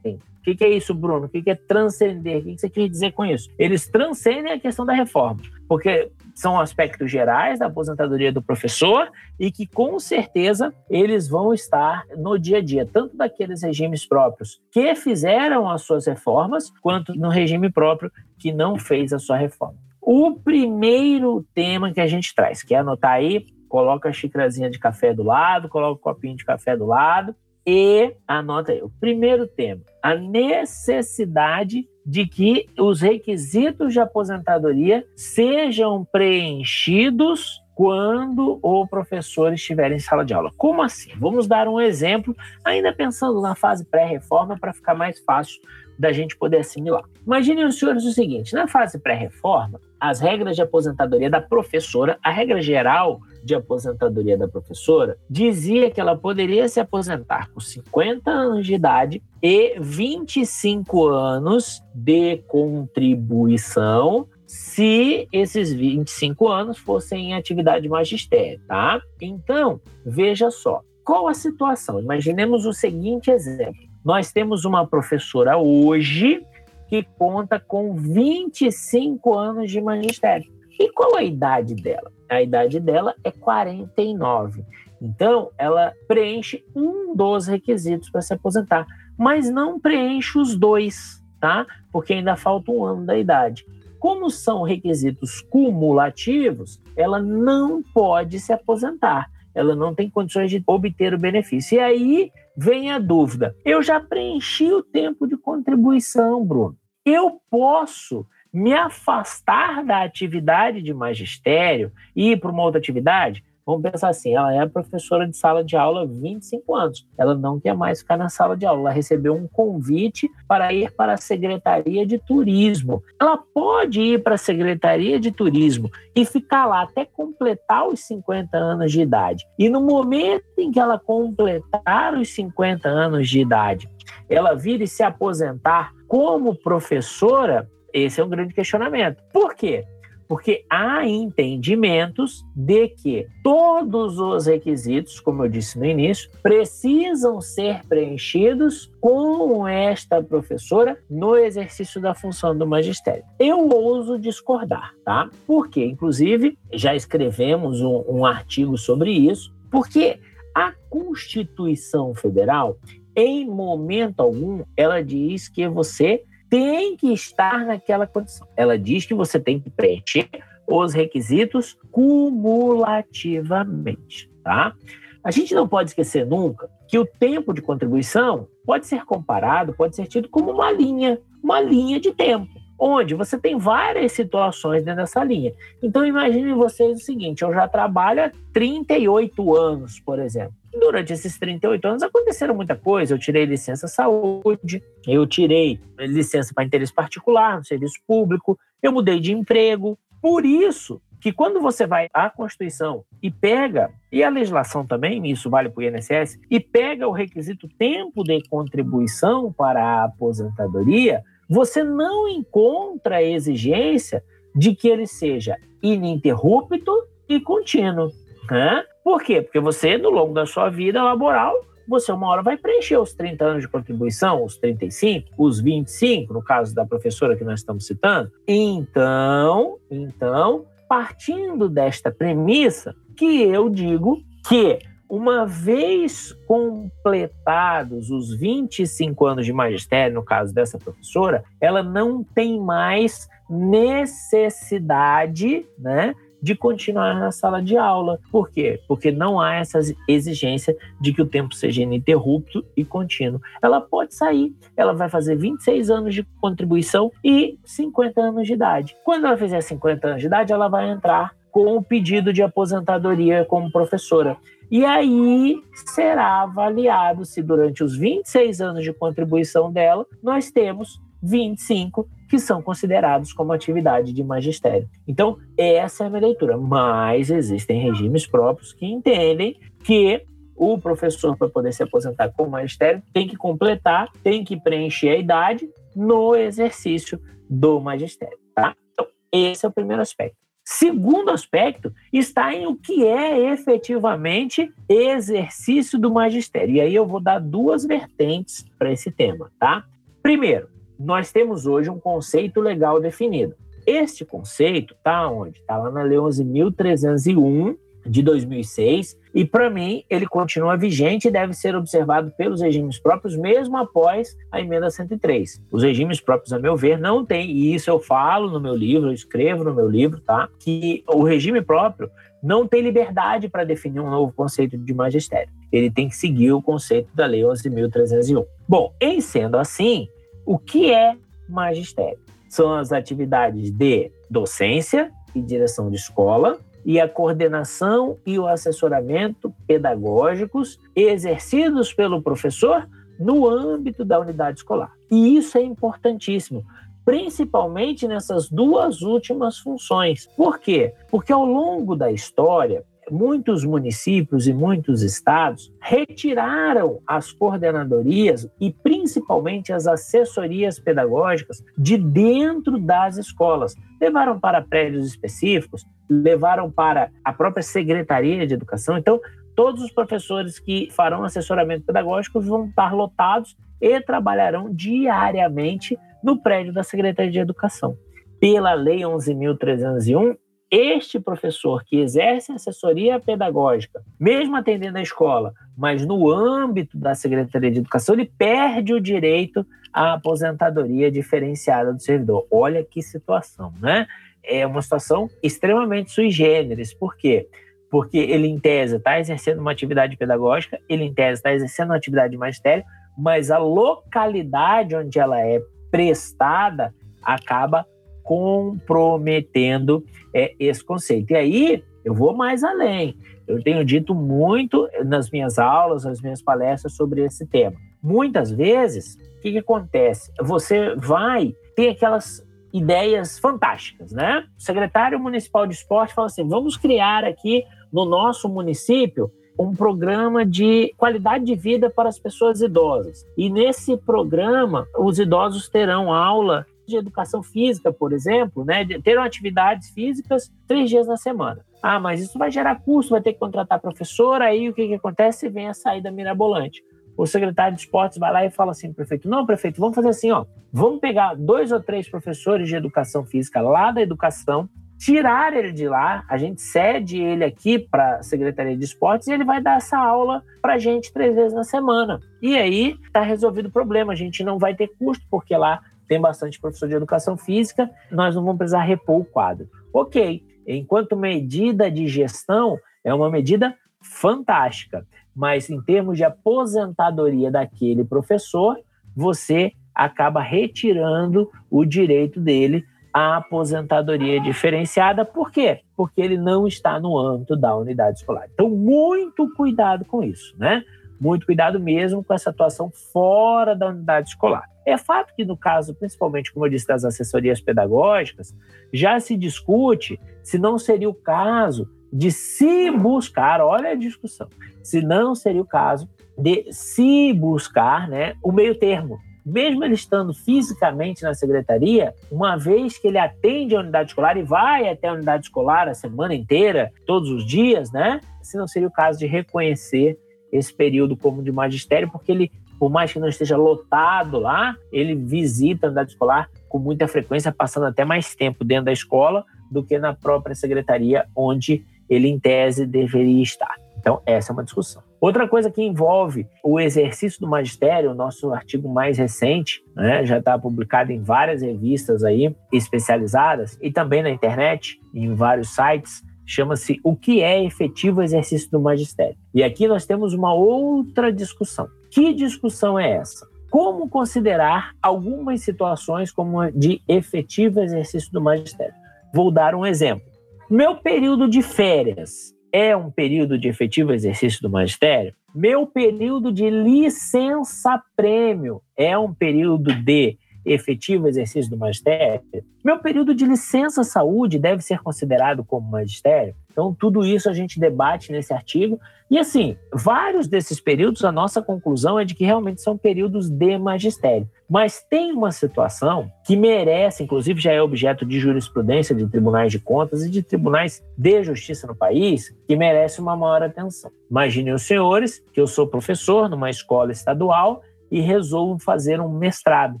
o 0.48 0.50
que, 0.50 0.56
que, 0.56 0.64
é 0.64 0.70
isso, 0.70 0.94
Bruno? 0.94 1.26
O 1.26 1.28
que, 1.28 1.42
que 1.42 1.50
é 1.50 1.54
transcender? 1.54 2.38
O 2.38 2.44
que, 2.44 2.54
que 2.54 2.60
você 2.60 2.70
quer 2.70 2.88
dizer 2.88 3.12
com 3.12 3.24
isso? 3.24 3.50
Eles 3.58 3.86
transcendem 3.86 4.52
a 4.52 4.58
questão 4.58 4.86
da 4.86 4.94
reforma, 4.94 5.42
porque 5.68 6.10
são 6.34 6.58
aspectos 6.58 7.10
gerais 7.10 7.58
da 7.58 7.66
aposentadoria 7.66 8.32
do 8.32 8.40
professor 8.40 9.10
e 9.38 9.52
que, 9.52 9.66
com 9.66 9.98
certeza, 9.98 10.72
eles 10.88 11.28
vão 11.28 11.52
estar 11.52 12.06
no 12.16 12.38
dia 12.38 12.58
a 12.58 12.62
dia, 12.62 12.86
tanto 12.90 13.14
daqueles 13.14 13.62
regimes 13.62 14.06
próprios 14.06 14.58
que 14.70 14.94
fizeram 14.94 15.68
as 15.68 15.82
suas 15.82 16.06
reformas, 16.06 16.72
quanto 16.80 17.14
no 17.14 17.28
regime 17.28 17.70
próprio 17.70 18.10
que 18.38 18.50
não 18.50 18.78
fez 18.78 19.12
a 19.12 19.18
sua 19.18 19.36
reforma. 19.36 19.76
O 20.00 20.34
primeiro 20.34 21.44
tema 21.54 21.92
que 21.92 22.00
a 22.00 22.06
gente 22.06 22.34
traz, 22.34 22.62
que 22.62 22.74
é 22.74 22.78
anotar 22.78 23.10
aí, 23.10 23.44
coloca 23.68 24.08
a 24.08 24.12
xícarazinha 24.12 24.70
de 24.70 24.78
café 24.78 25.12
do 25.12 25.22
lado, 25.22 25.68
coloca 25.68 25.92
o 25.92 25.98
copinho 25.98 26.36
de 26.36 26.44
café 26.46 26.74
do 26.74 26.86
lado 26.86 27.34
e 27.70 28.16
anota 28.26 28.72
aí, 28.72 28.82
o 28.82 28.88
primeiro 28.88 29.46
tema, 29.46 29.82
a 30.02 30.14
necessidade 30.14 31.86
de 32.04 32.26
que 32.26 32.66
os 32.78 33.02
requisitos 33.02 33.92
de 33.92 34.00
aposentadoria 34.00 35.04
sejam 35.14 36.02
preenchidos 36.10 37.62
quando 37.74 38.58
o 38.62 38.86
professor 38.86 39.52
estiver 39.52 39.92
em 39.92 39.98
sala 39.98 40.24
de 40.24 40.32
aula. 40.32 40.50
Como 40.56 40.80
assim? 40.80 41.12
Vamos 41.18 41.46
dar 41.46 41.68
um 41.68 41.78
exemplo, 41.78 42.34
ainda 42.64 42.90
pensando 42.90 43.38
na 43.42 43.54
fase 43.54 43.84
pré-reforma 43.84 44.58
para 44.58 44.72
ficar 44.72 44.94
mais 44.94 45.20
fácil 45.20 45.60
da 45.98 46.12
gente 46.12 46.36
poder 46.36 46.58
assimilar. 46.58 47.04
Imaginem 47.26 47.64
os 47.64 47.78
senhores 47.78 48.04
o 48.04 48.12
seguinte: 48.12 48.54
na 48.54 48.68
fase 48.68 48.98
pré-reforma, 48.98 49.80
as 50.00 50.20
regras 50.20 50.54
de 50.54 50.62
aposentadoria 50.62 51.28
da 51.28 51.40
professora, 51.40 52.18
a 52.22 52.30
regra 52.30 52.62
geral 52.62 53.20
de 53.44 53.54
aposentadoria 53.54 54.36
da 54.36 54.46
professora, 54.46 55.16
dizia 55.28 55.90
que 55.90 56.00
ela 56.00 56.16
poderia 56.16 56.68
se 56.68 56.78
aposentar 56.78 57.50
com 57.50 57.60
50 57.60 58.30
anos 58.30 58.66
de 58.66 58.74
idade 58.74 59.22
e 59.42 59.78
25 59.80 61.08
anos 61.08 61.82
de 61.94 62.38
contribuição 62.46 64.28
se 64.46 65.28
esses 65.30 65.72
25 65.72 66.48
anos 66.48 66.78
fossem 66.78 67.30
em 67.30 67.34
atividade 67.34 67.82
de 67.82 67.88
magistério, 67.88 68.60
tá? 68.66 69.00
Então, 69.20 69.78
veja 70.06 70.50
só, 70.50 70.80
qual 71.04 71.28
a 71.28 71.34
situação? 71.34 72.00
Imaginemos 72.00 72.64
o 72.64 72.72
seguinte 72.72 73.30
exemplo. 73.30 73.88
Nós 74.08 74.32
temos 74.32 74.64
uma 74.64 74.86
professora 74.86 75.58
hoje 75.58 76.42
que 76.88 77.06
conta 77.18 77.60
com 77.60 77.94
25 77.94 79.34
anos 79.34 79.70
de 79.70 79.82
magistério. 79.82 80.50
E 80.80 80.90
qual 80.92 81.16
a 81.16 81.22
idade 81.22 81.74
dela? 81.74 82.10
A 82.26 82.40
idade 82.40 82.80
dela 82.80 83.14
é 83.22 83.30
49. 83.30 84.64
Então, 84.98 85.50
ela 85.58 85.92
preenche 86.06 86.64
um 86.74 87.14
dos 87.14 87.46
requisitos 87.46 88.08
para 88.08 88.22
se 88.22 88.32
aposentar, 88.32 88.86
mas 89.14 89.50
não 89.50 89.78
preenche 89.78 90.38
os 90.38 90.56
dois, 90.56 91.22
tá? 91.38 91.66
Porque 91.92 92.14
ainda 92.14 92.34
falta 92.34 92.72
um 92.72 92.82
ano 92.86 93.04
da 93.04 93.18
idade. 93.18 93.66
Como 93.98 94.30
são 94.30 94.62
requisitos 94.62 95.42
cumulativos, 95.42 96.80
ela 96.96 97.20
não 97.20 97.82
pode 97.82 98.40
se 98.40 98.54
aposentar. 98.54 99.30
Ela 99.54 99.76
não 99.76 99.94
tem 99.94 100.08
condições 100.08 100.50
de 100.50 100.62
obter 100.66 101.12
o 101.12 101.18
benefício. 101.18 101.76
E 101.76 101.80
aí 101.80 102.32
vem 102.58 102.90
a 102.90 102.98
dúvida: 102.98 103.54
eu 103.64 103.80
já 103.80 104.00
preenchi 104.00 104.72
o 104.72 104.82
tempo 104.82 105.26
de 105.26 105.36
contribuição, 105.36 106.44
Bruno. 106.44 106.76
Eu 107.04 107.40
posso 107.48 108.26
me 108.52 108.72
afastar 108.72 109.84
da 109.84 110.02
atividade 110.02 110.82
de 110.82 110.92
magistério 110.92 111.92
e 112.16 112.32
ir 112.32 112.40
para 112.40 112.50
uma 112.50 112.64
outra 112.64 112.80
atividade? 112.80 113.44
Vamos 113.68 113.82
pensar 113.82 114.08
assim, 114.08 114.34
ela 114.34 114.54
é 114.54 114.66
professora 114.66 115.28
de 115.28 115.36
sala 115.36 115.62
de 115.62 115.76
aula 115.76 116.00
há 116.00 116.06
25 116.06 116.74
anos. 116.74 117.06
Ela 117.18 117.34
não 117.34 117.60
quer 117.60 117.76
mais 117.76 118.00
ficar 118.00 118.16
na 118.16 118.30
sala 118.30 118.56
de 118.56 118.64
aula. 118.64 118.80
Ela 118.80 118.90
recebeu 118.92 119.34
um 119.34 119.46
convite 119.46 120.26
para 120.48 120.72
ir 120.72 120.90
para 120.92 121.12
a 121.12 121.16
Secretaria 121.18 122.06
de 122.06 122.16
Turismo. 122.16 123.02
Ela 123.20 123.36
pode 123.36 124.00
ir 124.00 124.22
para 124.22 124.36
a 124.36 124.38
Secretaria 124.38 125.20
de 125.20 125.30
Turismo 125.30 125.90
e 126.16 126.24
ficar 126.24 126.64
lá 126.64 126.80
até 126.80 127.04
completar 127.04 127.86
os 127.86 128.00
50 128.06 128.56
anos 128.56 128.90
de 128.90 129.02
idade. 129.02 129.44
E 129.58 129.68
no 129.68 129.82
momento 129.82 130.46
em 130.56 130.70
que 130.70 130.80
ela 130.80 130.98
completar 130.98 132.14
os 132.14 132.30
50 132.30 132.88
anos 132.88 133.28
de 133.28 133.40
idade, 133.40 133.86
ela 134.30 134.54
vir 134.54 134.80
e 134.80 134.86
se 134.86 135.02
aposentar 135.02 135.92
como 136.06 136.54
professora, 136.54 137.68
esse 137.92 138.18
é 138.18 138.24
um 138.24 138.30
grande 138.30 138.54
questionamento. 138.54 139.22
Por 139.30 139.54
quê? 139.54 139.84
Porque 140.28 140.64
há 140.68 141.06
entendimentos 141.08 142.44
de 142.54 142.88
que 142.88 143.26
todos 143.42 144.18
os 144.18 144.46
requisitos, 144.46 145.18
como 145.20 145.44
eu 145.44 145.48
disse 145.48 145.78
no 145.78 145.86
início, 145.86 146.30
precisam 146.42 147.40
ser 147.40 147.84
preenchidos 147.86 148.92
com 149.00 149.66
esta 149.66 150.22
professora 150.22 150.98
no 151.08 151.34
exercício 151.34 152.00
da 152.00 152.14
função 152.14 152.56
do 152.56 152.66
magistério. 152.66 153.24
Eu 153.38 153.68
ouso 153.70 154.18
discordar, 154.18 154.94
tá? 155.04 155.30
Porque, 155.46 155.82
inclusive, 155.84 156.58
já 156.72 156.94
escrevemos 156.94 157.80
um, 157.80 158.04
um 158.06 158.26
artigo 158.26 158.76
sobre 158.76 159.10
isso, 159.10 159.54
porque 159.70 160.20
a 160.54 160.72
Constituição 160.90 162.14
Federal, 162.14 162.76
em 163.14 163.46
momento 163.46 164.20
algum, 164.20 164.64
ela 164.76 165.02
diz 165.02 165.48
que 165.48 165.68
você 165.68 166.24
tem 166.48 166.96
que 166.96 167.12
estar 167.12 167.64
naquela 167.64 168.06
condição. 168.06 168.46
Ela 168.56 168.78
diz 168.78 169.04
que 169.04 169.14
você 169.14 169.38
tem 169.38 169.60
que 169.60 169.70
preencher 169.70 170.28
os 170.66 170.92
requisitos 170.92 171.78
cumulativamente, 171.90 174.30
tá? 174.42 174.74
A 175.22 175.30
gente 175.30 175.54
não 175.54 175.68
pode 175.68 175.90
esquecer 175.90 176.26
nunca 176.26 176.68
que 176.86 176.98
o 176.98 177.06
tempo 177.06 177.52
de 177.52 177.60
contribuição 177.60 178.48
pode 178.64 178.86
ser 178.86 179.04
comparado, 179.04 179.74
pode 179.74 179.96
ser 179.96 180.06
tido 180.06 180.28
como 180.28 180.50
uma 180.50 180.72
linha, 180.72 181.20
uma 181.42 181.60
linha 181.60 182.00
de 182.00 182.12
tempo, 182.12 182.48
onde 182.78 183.14
você 183.14 183.36
tem 183.36 183.58
várias 183.58 184.12
situações 184.12 184.84
dentro 184.84 185.00
dessa 185.00 185.24
linha. 185.24 185.52
Então 185.82 186.06
imagine 186.06 186.52
vocês 186.54 186.98
o 186.98 187.04
seguinte, 187.04 187.42
eu 187.42 187.52
já 187.52 187.66
trabalho 187.66 188.24
há 188.24 188.32
38 188.52 189.56
anos, 189.56 189.98
por 190.00 190.18
exemplo. 190.18 190.54
Durante 190.78 191.12
esses 191.12 191.38
38 191.38 191.88
anos 191.88 192.02
aconteceram 192.02 192.54
muita 192.54 192.76
coisa. 192.76 193.14
Eu 193.14 193.18
tirei 193.18 193.44
licença 193.44 193.88
saúde, 193.88 194.82
eu 195.06 195.26
tirei 195.26 195.80
licença 195.98 196.52
para 196.54 196.64
interesse 196.64 196.92
particular 196.92 197.58
no 197.58 197.64
serviço 197.64 197.98
público, 198.06 198.58
eu 198.82 198.92
mudei 198.92 199.18
de 199.18 199.32
emprego. 199.32 199.98
Por 200.20 200.44
isso 200.44 201.00
que 201.20 201.32
quando 201.32 201.60
você 201.60 201.86
vai 201.86 202.08
à 202.14 202.30
Constituição 202.30 203.04
e 203.22 203.30
pega, 203.30 203.90
e 204.10 204.22
a 204.22 204.28
legislação 204.28 204.86
também, 204.86 205.26
isso 205.30 205.50
vale 205.50 205.68
para 205.68 205.80
o 205.80 205.82
INSS, 205.82 206.38
e 206.50 206.60
pega 206.60 207.08
o 207.08 207.12
requisito 207.12 207.68
tempo 207.76 208.22
de 208.22 208.40
contribuição 208.48 209.52
para 209.52 209.82
a 209.82 210.04
aposentadoria, 210.04 211.22
você 211.48 211.82
não 211.82 212.28
encontra 212.28 213.16
a 213.16 213.22
exigência 213.22 214.22
de 214.54 214.74
que 214.74 214.88
ele 214.88 215.06
seja 215.06 215.56
ininterrupto 215.82 216.92
e 217.28 217.40
contínuo. 217.40 218.10
Né? 218.50 218.84
Por 219.04 219.22
quê? 219.22 219.42
Porque 219.42 219.60
você, 219.60 219.96
no 219.96 220.10
longo 220.10 220.34
da 220.34 220.46
sua 220.46 220.68
vida 220.68 221.02
laboral, 221.02 221.54
você 221.86 222.12
uma 222.12 222.28
hora 222.28 222.42
vai 222.42 222.56
preencher 222.56 222.98
os 222.98 223.14
30 223.14 223.44
anos 223.44 223.62
de 223.62 223.68
contribuição, 223.68 224.44
os 224.44 224.58
35, 224.58 225.30
os 225.38 225.60
25, 225.60 226.34
no 226.34 226.42
caso 226.42 226.74
da 226.74 226.84
professora 226.84 227.36
que 227.36 227.44
nós 227.44 227.60
estamos 227.60 227.86
citando. 227.86 228.30
Então, 228.46 229.78
então, 229.90 230.66
partindo 230.88 231.68
desta 231.68 232.10
premissa, 232.10 232.94
que 233.16 233.42
eu 233.42 233.70
digo 233.70 234.22
que 234.46 234.78
uma 235.08 235.46
vez 235.46 236.32
completados 236.46 238.10
os 238.10 238.34
25 238.34 239.26
anos 239.26 239.46
de 239.46 239.52
magistério, 239.52 240.14
no 240.14 240.22
caso 240.22 240.52
dessa 240.52 240.78
professora, 240.78 241.44
ela 241.60 241.82
não 241.82 242.22
tem 242.22 242.60
mais 242.60 243.28
necessidade, 243.48 245.66
né, 245.78 246.14
de 246.40 246.54
continuar 246.54 247.18
na 247.18 247.32
sala 247.32 247.60
de 247.60 247.76
aula. 247.76 248.20
Por 248.30 248.50
quê? 248.50 248.80
Porque 248.86 249.10
não 249.10 249.40
há 249.40 249.56
essa 249.56 249.80
exigência 250.06 250.76
de 251.00 251.12
que 251.12 251.22
o 251.22 251.26
tempo 251.26 251.54
seja 251.54 251.82
ininterrupto 251.82 252.64
e 252.76 252.84
contínuo. 252.84 253.40
Ela 253.60 253.80
pode 253.80 254.14
sair, 254.14 254.54
ela 254.76 254.92
vai 254.92 255.08
fazer 255.08 255.36
26 255.36 255.90
anos 255.90 256.14
de 256.14 256.22
contribuição 256.40 257.10
e 257.24 257.58
50 257.64 258.20
anos 258.20 258.46
de 258.46 258.52
idade. 258.52 258.96
Quando 259.04 259.26
ela 259.26 259.36
fizer 259.36 259.60
50 259.60 260.06
anos 260.06 260.20
de 260.20 260.26
idade, 260.26 260.52
ela 260.52 260.68
vai 260.68 260.90
entrar 260.90 261.34
com 261.50 261.76
o 261.76 261.82
pedido 261.82 262.32
de 262.32 262.42
aposentadoria 262.42 263.44
como 263.44 263.70
professora. 263.70 264.36
E 264.70 264.84
aí 264.84 265.56
será 265.72 266.42
avaliado 266.42 267.24
se 267.24 267.42
durante 267.42 267.82
os 267.82 267.96
26 267.96 268.60
anos 268.60 268.84
de 268.84 268.92
contribuição 268.92 269.72
dela, 269.72 270.06
nós 270.22 270.50
temos 270.50 271.00
25 271.22 272.08
que 272.28 272.38
são 272.38 272.60
considerados 272.60 273.32
como 273.32 273.52
atividade 273.52 274.12
de 274.12 274.22
magistério. 274.22 274.88
Então, 275.06 275.38
essa 275.56 276.04
é 276.04 276.06
a 276.06 276.10
minha 276.10 276.22
leitura. 276.22 276.58
Mas 276.58 277.30
existem 277.30 277.80
regimes 277.80 278.26
próprios 278.26 278.74
que 278.74 278.84
entendem 278.84 279.58
que 279.82 280.22
o 280.54 280.76
professor, 280.76 281.36
para 281.36 281.48
poder 281.48 281.72
se 281.72 281.82
aposentar 281.82 282.30
como 282.32 282.50
magistério, 282.50 283.02
tem 283.12 283.26
que 283.26 283.36
completar, 283.36 284.10
tem 284.22 284.44
que 284.44 284.60
preencher 284.60 285.10
a 285.10 285.16
idade 285.16 285.68
no 285.96 286.36
exercício 286.36 287.18
do 287.48 287.80
magistério. 287.80 288.36
Tá? 288.54 288.74
Então, 288.92 289.06
esse 289.32 289.64
é 289.64 289.68
o 289.68 289.72
primeiro 289.72 290.02
aspecto. 290.02 290.36
Segundo 290.70 291.30
aspecto 291.30 291.90
está 292.12 292.54
em 292.54 292.66
o 292.66 292.76
que 292.76 293.02
é 293.02 293.54
efetivamente 293.54 294.70
exercício 294.86 295.98
do 295.98 296.12
magistério. 296.12 296.74
E 296.74 296.80
aí 296.82 296.94
eu 296.94 297.06
vou 297.06 297.20
dar 297.20 297.38
duas 297.38 297.86
vertentes 297.86 298.66
para 298.78 298.92
esse 298.92 299.10
tema, 299.10 299.50
tá? 299.58 299.86
Primeiro, 300.22 300.68
nós 301.00 301.32
temos 301.32 301.66
hoje 301.66 301.88
um 301.88 301.98
conceito 301.98 302.60
legal 302.60 303.00
definido. 303.00 303.56
Este 303.86 304.26
conceito 304.26 304.92
está 304.92 305.26
onde? 305.30 305.58
Está 305.58 305.78
lá 305.78 305.90
na 305.90 306.02
Lei 306.02 306.18
11.301 306.18 307.74
de 308.08 308.22
2006 308.22 309.16
e 309.34 309.44
para 309.44 309.70
mim 309.70 310.04
ele 310.08 310.26
continua 310.26 310.76
vigente 310.76 311.28
e 311.28 311.30
deve 311.30 311.52
ser 311.52 311.76
observado 311.76 312.32
pelos 312.36 312.60
regimes 312.60 312.98
próprios 312.98 313.36
mesmo 313.36 313.76
após 313.76 314.36
a 314.50 314.60
emenda 314.60 314.90
103. 314.90 315.62
Os 315.70 315.82
regimes 315.82 316.20
próprios, 316.20 316.52
a 316.52 316.58
meu 316.58 316.76
ver, 316.76 316.98
não 316.98 317.24
têm, 317.24 317.50
e 317.50 317.74
isso 317.74 317.90
eu 317.90 318.00
falo 318.00 318.50
no 318.50 318.60
meu 318.60 318.74
livro, 318.74 319.08
eu 319.08 319.12
escrevo 319.12 319.64
no 319.64 319.74
meu 319.74 319.88
livro, 319.88 320.20
tá? 320.20 320.48
Que 320.58 321.04
o 321.06 321.22
regime 321.22 321.62
próprio 321.62 322.10
não 322.42 322.66
tem 322.66 322.82
liberdade 322.82 323.48
para 323.48 323.64
definir 323.64 324.00
um 324.00 324.10
novo 324.10 324.32
conceito 324.32 324.76
de 324.76 324.94
magistério. 324.94 325.52
Ele 325.70 325.90
tem 325.90 326.08
que 326.08 326.16
seguir 326.16 326.52
o 326.52 326.62
conceito 326.62 327.14
da 327.14 327.26
Lei 327.26 327.42
11.301. 327.42 328.44
Bom, 328.68 328.94
em 329.00 329.20
sendo 329.20 329.56
assim, 329.56 330.08
o 330.46 330.58
que 330.58 330.92
é 330.92 331.16
magistério? 331.48 332.18
São 332.48 332.74
as 332.74 332.92
atividades 332.92 333.70
de 333.70 334.10
docência 334.30 335.10
e 335.34 335.42
direção 335.42 335.90
de 335.90 335.96
escola, 335.96 336.58
e 336.88 336.98
a 336.98 337.06
coordenação 337.06 338.16
e 338.24 338.38
o 338.38 338.46
assessoramento 338.46 339.54
pedagógicos 339.66 340.80
exercidos 340.96 341.92
pelo 341.92 342.22
professor 342.22 342.88
no 343.20 343.46
âmbito 343.46 344.06
da 344.06 344.18
unidade 344.18 344.60
escolar. 344.60 344.90
E 345.10 345.36
isso 345.36 345.58
é 345.58 345.62
importantíssimo, 345.62 346.64
principalmente 347.04 348.08
nessas 348.08 348.48
duas 348.48 349.02
últimas 349.02 349.58
funções. 349.58 350.30
Por 350.34 350.58
quê? 350.58 350.94
Porque 351.10 351.30
ao 351.30 351.44
longo 351.44 351.94
da 351.94 352.10
história, 352.10 352.82
muitos 353.10 353.64
municípios 353.64 354.46
e 354.46 354.52
muitos 354.52 355.02
estados 355.02 355.72
retiraram 355.80 357.00
as 357.06 357.32
coordenadorias 357.32 358.48
e 358.60 358.72
principalmente 358.72 359.72
as 359.72 359.86
assessorias 359.86 360.78
pedagógicas 360.78 361.62
de 361.76 361.96
dentro 361.96 362.78
das 362.78 363.16
escolas. 363.16 363.74
Levaram 364.00 364.38
para 364.38 364.62
prédios 364.62 365.06
específicos, 365.06 365.84
levaram 366.08 366.70
para 366.70 367.10
a 367.24 367.32
própria 367.32 367.62
Secretaria 367.62 368.46
de 368.46 368.54
Educação. 368.54 368.96
Então, 368.96 369.20
todos 369.54 369.82
os 369.82 369.90
professores 369.90 370.58
que 370.58 370.88
farão 370.92 371.24
assessoramento 371.24 371.84
pedagógico 371.84 372.40
vão 372.40 372.66
estar 372.66 372.94
lotados 372.94 373.56
e 373.80 374.00
trabalharão 374.00 374.72
diariamente 374.72 375.98
no 376.22 376.40
prédio 376.40 376.72
da 376.72 376.82
Secretaria 376.82 377.30
de 377.30 377.38
Educação. 377.38 377.96
Pela 378.40 378.74
Lei 378.74 379.00
11.301, 379.00 380.36
este 380.70 381.18
professor 381.18 381.82
que 381.84 381.96
exerce 381.98 382.52
assessoria 382.52 383.18
pedagógica, 383.18 384.02
mesmo 384.20 384.56
atendendo 384.56 384.98
a 384.98 385.02
escola, 385.02 385.52
mas 385.76 386.04
no 386.04 386.30
âmbito 386.30 386.98
da 386.98 387.14
Secretaria 387.14 387.70
de 387.70 387.78
Educação, 387.78 388.14
ele 388.14 388.30
perde 388.36 388.92
o 388.92 389.00
direito 389.00 389.66
à 389.92 390.14
aposentadoria 390.14 391.10
diferenciada 391.10 391.92
do 391.92 392.02
servidor. 392.02 392.46
Olha 392.50 392.84
que 392.84 393.00
situação, 393.00 393.72
né? 393.80 394.06
É 394.42 394.66
uma 394.66 394.82
situação 394.82 395.28
extremamente 395.42 396.10
sui 396.10 396.30
generis. 396.30 396.92
Por 396.92 397.16
quê? 397.16 397.48
Porque 397.90 398.18
ele, 398.18 398.46
em 398.46 398.58
tese, 398.58 398.96
está 398.96 399.18
exercendo 399.18 399.60
uma 399.60 399.72
atividade 399.72 400.16
pedagógica, 400.16 400.78
ele, 400.88 401.04
em 401.04 401.14
tese, 401.14 401.38
está 401.38 401.52
exercendo 401.52 401.90
uma 401.90 401.96
atividade 401.96 402.30
de 402.32 402.36
magistério, 402.36 402.84
mas 403.16 403.50
a 403.50 403.58
localidade 403.58 404.94
onde 404.94 405.18
ela 405.18 405.40
é 405.40 405.60
prestada 405.90 406.94
acaba 407.22 407.86
comprometendo 408.28 410.04
é, 410.34 410.54
esse 410.60 410.84
conceito. 410.84 411.30
E 411.30 411.34
aí 411.34 411.84
Eu 412.04 412.14
vou 412.14 412.34
mais 412.34 412.62
além. 412.62 413.16
Eu 413.46 413.62
tenho 413.62 413.84
dito 413.84 414.14
muito 414.14 414.88
nas 415.04 415.30
minhas 415.30 415.58
aulas, 415.58 416.04
nas 416.04 416.20
minhas 416.22 416.40
palestras 416.40 416.94
sobre 416.94 417.22
esse 417.22 417.46
tema. 417.46 417.76
Muitas 418.02 418.50
vezes, 418.50 419.16
o 419.36 419.40
que, 419.40 419.52
que 419.52 419.58
acontece? 419.58 420.30
Você 420.40 420.94
vai 420.96 421.54
ter 421.74 421.90
aquelas 421.90 422.46
ideias 422.72 423.38
fantásticas, 423.38 424.12
né? 424.12 424.44
O 424.58 424.62
secretário 424.62 425.18
municipal 425.18 425.66
de 425.66 425.74
esporte 425.74 426.14
fala 426.14 426.26
assim: 426.26 426.46
vamos 426.46 426.76
criar 426.76 427.24
aqui 427.24 427.64
no 427.92 428.04
nosso 428.04 428.48
município 428.48 429.30
um 429.58 429.74
programa 429.74 430.46
de 430.46 430.94
qualidade 430.96 431.44
de 431.44 431.54
vida 431.54 431.90
para 431.90 432.08
as 432.08 432.18
pessoas 432.18 432.60
idosas. 432.60 433.26
E 433.36 433.50
nesse 433.50 433.96
programa, 433.96 434.86
os 434.96 435.18
idosos 435.18 435.68
terão 435.68 436.12
aula 436.12 436.64
de 436.88 436.96
educação 436.96 437.42
física, 437.42 437.92
por 437.92 438.12
exemplo, 438.12 438.64
né? 438.64 438.84
Terão 439.02 439.22
atividades 439.22 439.90
físicas 439.90 440.50
três 440.66 440.88
dias 440.88 441.06
na 441.06 441.16
semana. 441.16 441.64
Ah, 441.82 442.00
mas 442.00 442.20
isso 442.20 442.38
vai 442.38 442.50
gerar 442.50 442.80
custo, 442.80 443.12
vai 443.12 443.20
ter 443.20 443.32
que 443.32 443.38
contratar 443.38 443.80
professor, 443.80 444.42
aí 444.42 444.68
o 444.68 444.74
que, 444.74 444.88
que 444.88 444.94
acontece? 444.94 445.48
Vem 445.48 445.68
a 445.68 445.74
saída 445.74 446.10
mirabolante. 446.10 446.82
O 447.16 447.26
secretário 447.26 447.76
de 447.76 447.82
esportes 447.82 448.18
vai 448.18 448.32
lá 448.32 448.44
e 448.44 448.50
fala 448.50 448.72
assim, 448.72 448.92
prefeito, 448.92 449.28
não, 449.28 449.44
prefeito, 449.44 449.80
vamos 449.80 449.94
fazer 449.94 450.08
assim, 450.08 450.30
ó, 450.30 450.44
vamos 450.72 451.00
pegar 451.00 451.34
dois 451.34 451.72
ou 451.72 451.80
três 451.80 452.08
professores 452.08 452.68
de 452.68 452.76
educação 452.76 453.24
física 453.24 453.60
lá 453.60 453.90
da 453.90 454.00
educação, 454.00 454.68
tirar 454.98 455.52
ele 455.52 455.72
de 455.72 455.88
lá, 455.88 456.24
a 456.28 456.36
gente 456.36 456.60
cede 456.60 457.18
ele 457.20 457.44
aqui 457.44 457.78
para 457.78 458.16
a 458.16 458.22
Secretaria 458.22 458.76
de 458.76 458.84
Esportes 458.84 459.28
e 459.28 459.32
ele 459.32 459.44
vai 459.44 459.60
dar 459.60 459.76
essa 459.76 459.96
aula 459.96 460.42
para 460.60 460.74
a 460.74 460.78
gente 460.78 461.12
três 461.12 461.34
vezes 461.34 461.52
na 461.52 461.64
semana. 461.64 462.20
E 462.42 462.56
aí 462.56 462.96
está 463.04 463.22
resolvido 463.22 463.66
o 463.66 463.72
problema, 463.72 464.12
a 464.12 464.16
gente 464.16 464.42
não 464.42 464.58
vai 464.58 464.74
ter 464.74 464.88
custo, 464.98 465.24
porque 465.30 465.56
lá 465.56 465.80
tem 466.08 466.20
bastante 466.20 466.60
professor 466.60 466.88
de 466.88 466.94
educação 466.94 467.36
física, 467.36 467.90
nós 468.10 468.34
não 468.34 468.42
vamos 468.42 468.58
precisar 468.58 468.82
repor 468.82 469.20
o 469.20 469.24
quadro. 469.24 469.68
Ok, 469.92 470.42
enquanto 470.66 471.16
medida 471.16 471.90
de 471.90 472.08
gestão, 472.08 472.78
é 473.04 473.12
uma 473.12 473.30
medida 473.30 473.74
fantástica, 474.00 475.06
mas 475.34 475.70
em 475.70 475.80
termos 475.82 476.16
de 476.16 476.24
aposentadoria 476.24 477.50
daquele 477.50 478.04
professor, 478.04 478.76
você 479.14 479.72
acaba 479.94 480.40
retirando 480.40 481.50
o 481.70 481.84
direito 481.84 482.40
dele 482.40 482.84
a 483.12 483.36
aposentadoria 483.38 484.40
diferenciada. 484.40 485.24
Por 485.24 485.50
quê? 485.50 485.80
Porque 485.96 486.20
ele 486.20 486.38
não 486.38 486.66
está 486.66 487.00
no 487.00 487.18
âmbito 487.18 487.56
da 487.56 487.74
unidade 487.74 488.18
escolar. 488.18 488.48
Então, 488.52 488.70
muito 488.70 489.52
cuidado 489.54 490.04
com 490.04 490.22
isso, 490.22 490.54
né? 490.56 490.84
Muito 491.20 491.46
cuidado 491.46 491.80
mesmo 491.80 492.22
com 492.22 492.32
essa 492.32 492.50
atuação 492.50 492.90
fora 492.90 493.74
da 493.74 493.88
unidade 493.88 494.30
escolar. 494.30 494.68
É 494.86 494.96
fato 494.96 495.34
que, 495.34 495.44
no 495.44 495.56
caso, 495.56 495.94
principalmente, 495.94 496.52
como 496.52 496.66
eu 496.66 496.70
disse, 496.70 496.86
das 496.86 497.04
assessorias 497.04 497.60
pedagógicas, 497.60 498.54
já 498.92 499.20
se 499.20 499.36
discute 499.36 500.18
se 500.42 500.58
não 500.58 500.78
seria 500.78 501.08
o 501.08 501.14
caso 501.14 501.88
de 502.12 502.30
se 502.30 502.90
buscar, 502.90 503.60
olha 503.60 503.90
a 503.90 503.94
discussão, 503.94 504.48
se 504.82 505.02
não 505.02 505.34
seria 505.34 505.60
o 505.60 505.66
caso 505.66 506.08
de 506.38 506.72
se 506.72 507.32
buscar 507.34 508.08
né, 508.08 508.34
o 508.42 508.50
meio 508.50 508.78
termo 508.78 509.18
mesmo 509.48 509.82
ele 509.82 509.94
estando 509.94 510.34
fisicamente 510.34 511.22
na 511.22 511.32
secretaria, 511.32 512.14
uma 512.30 512.56
vez 512.56 512.98
que 512.98 513.08
ele 513.08 513.18
atende 513.18 513.74
a 513.74 513.80
unidade 513.80 514.10
escolar 514.10 514.36
e 514.36 514.42
vai 514.42 514.88
até 514.88 515.08
a 515.08 515.14
unidade 515.14 515.46
escolar 515.46 515.88
a 515.88 515.94
semana 515.94 516.34
inteira, 516.34 516.92
todos 517.06 517.30
os 517.30 517.46
dias, 517.46 517.90
né? 517.90 518.20
Se 518.42 518.56
não 518.58 518.68
seria 518.68 518.88
o 518.88 518.92
caso 518.92 519.18
de 519.18 519.26
reconhecer 519.26 520.18
esse 520.52 520.72
período 520.72 521.16
como 521.16 521.42
de 521.42 521.52
magistério, 521.52 522.10
porque 522.10 522.32
ele, 522.32 522.52
por 522.78 522.90
mais 522.90 523.12
que 523.12 523.18
não 523.18 523.28
esteja 523.28 523.56
lotado 523.56 524.38
lá, 524.38 524.76
ele 524.92 525.14
visita 525.14 525.86
a 525.86 525.88
unidade 525.88 526.10
escolar 526.10 526.48
com 526.68 526.78
muita 526.78 527.06
frequência, 527.08 527.52
passando 527.52 527.86
até 527.86 528.04
mais 528.04 528.34
tempo 528.34 528.64
dentro 528.64 528.86
da 528.86 528.92
escola 528.92 529.44
do 529.70 529.82
que 529.82 529.98
na 529.98 530.14
própria 530.14 530.54
secretaria, 530.54 531.26
onde 531.34 531.84
ele, 532.08 532.28
em 532.28 532.38
tese, 532.38 532.86
deveria 532.86 533.42
estar. 533.42 533.74
Então, 533.98 534.22
essa 534.24 534.52
é 534.52 534.54
uma 534.54 534.64
discussão. 534.64 535.02
Outra 535.20 535.48
coisa 535.48 535.70
que 535.70 535.82
envolve 535.82 536.46
o 536.62 536.78
exercício 536.78 537.40
do 537.40 537.48
magistério, 537.48 538.12
o 538.12 538.14
nosso 538.14 538.52
artigo 538.52 538.88
mais 538.88 539.18
recente, 539.18 539.82
né, 539.94 540.24
já 540.24 540.38
está 540.38 540.56
publicado 540.56 541.10
em 541.10 541.20
várias 541.20 541.60
revistas 541.60 542.22
aí 542.22 542.54
especializadas 542.72 543.76
e 543.82 543.90
também 543.90 544.22
na 544.22 544.30
internet, 544.30 545.00
em 545.12 545.34
vários 545.34 545.74
sites, 545.74 546.22
chama-se 546.48 546.98
O 547.04 547.14
que 547.14 547.42
é 547.42 547.62
efetivo 547.62 548.22
exercício 548.22 548.70
do 548.70 548.80
magistério? 548.80 549.36
E 549.54 549.62
aqui 549.62 549.86
nós 549.86 550.06
temos 550.06 550.32
uma 550.32 550.54
outra 550.54 551.30
discussão. 551.30 551.86
Que 552.10 552.32
discussão 552.32 552.98
é 552.98 553.12
essa? 553.12 553.46
Como 553.70 554.08
considerar 554.08 554.92
algumas 555.02 555.60
situações 555.60 556.32
como 556.32 556.70
de 556.70 557.02
efetivo 557.06 557.80
exercício 557.80 558.32
do 558.32 558.40
magistério? 558.40 558.94
Vou 559.34 559.50
dar 559.50 559.74
um 559.74 559.84
exemplo. 559.84 560.26
Meu 560.70 560.96
período 560.96 561.46
de 561.46 561.60
férias 561.60 562.54
é 562.72 562.96
um 562.96 563.10
período 563.10 563.58
de 563.58 563.68
efetivo 563.68 564.12
exercício 564.12 564.62
do 564.62 564.70
magistério? 564.70 565.34
Meu 565.54 565.86
período 565.86 566.50
de 566.50 566.70
licença-prêmio 566.70 568.80
é 568.96 569.18
um 569.18 569.34
período 569.34 569.94
de 569.94 570.38
efetivo 570.72 571.28
exercício 571.28 571.70
do 571.70 571.76
magistério? 571.76 572.42
Meu 572.84 572.98
período 572.98 573.34
de 573.34 573.44
licença-saúde 573.44 574.58
deve 574.58 574.82
ser 574.82 575.00
considerado 575.00 575.64
como 575.64 575.90
magistério? 575.90 576.54
Então, 576.70 576.94
tudo 576.94 577.26
isso 577.26 577.50
a 577.50 577.52
gente 577.52 577.80
debate 577.80 578.30
nesse 578.30 578.54
artigo. 578.54 579.00
E, 579.28 579.36
assim, 579.36 579.76
vários 579.92 580.46
desses 580.46 580.80
períodos, 580.80 581.24
a 581.24 581.32
nossa 581.32 581.60
conclusão 581.60 582.20
é 582.20 582.24
de 582.24 582.36
que 582.36 582.44
realmente 582.44 582.80
são 582.80 582.96
períodos 582.96 583.50
de 583.50 583.76
magistério. 583.76 584.48
Mas 584.70 585.02
tem 585.02 585.32
uma 585.32 585.50
situação 585.50 586.30
que 586.46 586.56
merece, 586.56 587.24
inclusive 587.24 587.60
já 587.60 587.72
é 587.72 587.82
objeto 587.82 588.24
de 588.24 588.38
jurisprudência 588.38 589.12
de 589.12 589.26
tribunais 589.26 589.72
de 589.72 589.80
contas 589.80 590.22
e 590.22 590.30
de 590.30 590.40
tribunais 590.40 591.02
de 591.16 591.42
justiça 591.42 591.86
no 591.86 591.96
país, 591.96 592.54
que 592.66 592.76
merece 592.76 593.20
uma 593.20 593.36
maior 593.36 593.62
atenção. 593.62 594.10
Imaginem 594.30 594.72
os 594.72 594.82
senhores 594.82 595.42
que 595.52 595.60
eu 595.60 595.66
sou 595.66 595.86
professor 595.86 596.48
numa 596.48 596.70
escola 596.70 597.10
estadual 597.10 597.82
e 598.10 598.20
resolvo 598.20 598.78
fazer 598.78 599.20
um 599.20 599.28
mestrado. 599.28 600.00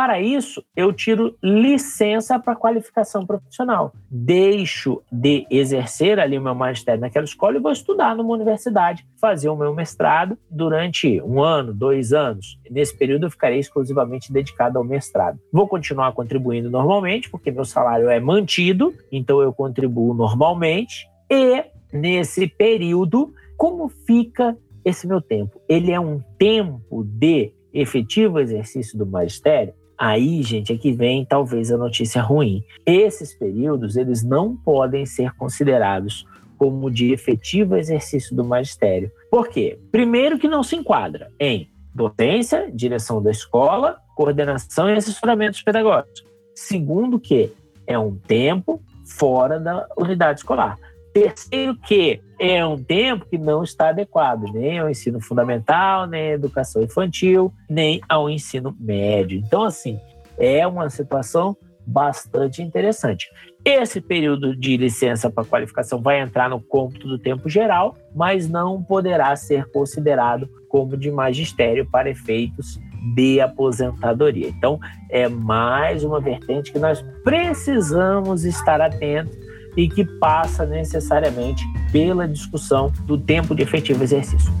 Para 0.00 0.18
isso, 0.18 0.64
eu 0.74 0.94
tiro 0.94 1.36
licença 1.44 2.38
para 2.38 2.56
qualificação 2.56 3.26
profissional. 3.26 3.92
Deixo 4.10 5.02
de 5.12 5.46
exercer 5.50 6.18
ali 6.18 6.38
o 6.38 6.42
meu 6.42 6.54
magistério 6.54 7.02
naquela 7.02 7.26
escola 7.26 7.58
e 7.58 7.60
vou 7.60 7.70
estudar 7.70 8.16
numa 8.16 8.32
universidade, 8.32 9.06
fazer 9.20 9.50
o 9.50 9.56
meu 9.56 9.74
mestrado 9.74 10.38
durante 10.50 11.20
um 11.20 11.42
ano, 11.42 11.74
dois 11.74 12.14
anos. 12.14 12.58
Nesse 12.70 12.96
período, 12.96 13.26
eu 13.26 13.30
ficarei 13.30 13.58
exclusivamente 13.58 14.32
dedicado 14.32 14.78
ao 14.78 14.84
mestrado. 14.84 15.38
Vou 15.52 15.68
continuar 15.68 16.12
contribuindo 16.12 16.70
normalmente, 16.70 17.28
porque 17.28 17.50
meu 17.50 17.66
salário 17.66 18.08
é 18.08 18.18
mantido, 18.18 18.94
então 19.12 19.42
eu 19.42 19.52
contribuo 19.52 20.14
normalmente. 20.14 21.06
E 21.30 21.62
nesse 21.92 22.46
período, 22.46 23.34
como 23.54 23.86
fica 23.90 24.56
esse 24.82 25.06
meu 25.06 25.20
tempo? 25.20 25.60
Ele 25.68 25.92
é 25.92 26.00
um 26.00 26.22
tempo 26.38 27.04
de 27.04 27.52
efetivo 27.70 28.40
exercício 28.40 28.98
do 28.98 29.04
magistério? 29.04 29.74
Aí, 30.00 30.42
gente, 30.42 30.72
é 30.72 30.78
que 30.78 30.92
vem 30.92 31.26
talvez 31.26 31.70
a 31.70 31.76
notícia 31.76 32.22
ruim. 32.22 32.64
Esses 32.86 33.34
períodos, 33.34 33.96
eles 33.96 34.22
não 34.22 34.56
podem 34.56 35.04
ser 35.04 35.34
considerados 35.34 36.26
como 36.56 36.90
de 36.90 37.12
efetivo 37.12 37.76
exercício 37.76 38.34
do 38.34 38.42
magistério. 38.42 39.12
Por 39.30 39.48
quê? 39.48 39.78
Primeiro 39.92 40.38
que 40.38 40.48
não 40.48 40.62
se 40.62 40.74
enquadra 40.74 41.30
em 41.38 41.68
docência, 41.94 42.70
direção 42.72 43.22
da 43.22 43.30
escola, 43.30 43.98
coordenação 44.16 44.88
e 44.88 44.94
assessoramentos 44.94 45.60
pedagógicos. 45.60 46.24
Segundo 46.54 47.20
que 47.20 47.52
é 47.86 47.98
um 47.98 48.16
tempo 48.16 48.80
fora 49.04 49.60
da 49.60 49.86
unidade 49.98 50.40
escolar. 50.40 50.78
Terceiro 51.12 51.76
que 51.76 52.20
é 52.38 52.64
um 52.64 52.82
tempo 52.82 53.26
que 53.26 53.36
não 53.36 53.62
está 53.62 53.88
adequado 53.88 54.44
nem 54.52 54.78
ao 54.78 54.88
ensino 54.88 55.20
fundamental, 55.20 56.06
nem 56.06 56.30
à 56.30 56.34
educação 56.34 56.82
infantil, 56.82 57.52
nem 57.68 58.00
ao 58.08 58.30
ensino 58.30 58.74
médio. 58.78 59.38
Então, 59.38 59.64
assim, 59.64 59.98
é 60.38 60.66
uma 60.66 60.88
situação 60.88 61.56
bastante 61.86 62.62
interessante. 62.62 63.28
Esse 63.64 64.00
período 64.00 64.56
de 64.56 64.76
licença 64.76 65.28
para 65.28 65.44
qualificação 65.44 66.00
vai 66.00 66.20
entrar 66.20 66.48
no 66.48 66.60
cômputo 66.60 67.06
do 67.08 67.18
tempo 67.18 67.48
geral, 67.48 67.96
mas 68.14 68.48
não 68.48 68.82
poderá 68.82 69.34
ser 69.36 69.66
considerado 69.70 70.48
como 70.68 70.96
de 70.96 71.10
magistério 71.10 71.86
para 71.90 72.08
efeitos 72.08 72.78
de 73.14 73.40
aposentadoria. 73.40 74.48
Então, 74.48 74.78
é 75.10 75.28
mais 75.28 76.04
uma 76.04 76.20
vertente 76.20 76.72
que 76.72 76.78
nós 76.78 77.04
precisamos 77.24 78.44
estar 78.44 78.80
atentos 78.80 79.49
e 79.76 79.88
que 79.88 80.04
passa 80.04 80.66
necessariamente 80.66 81.64
pela 81.92 82.26
discussão 82.26 82.92
do 83.06 83.18
tempo 83.18 83.54
de 83.54 83.62
efetivo 83.62 84.02
exercício. 84.02 84.52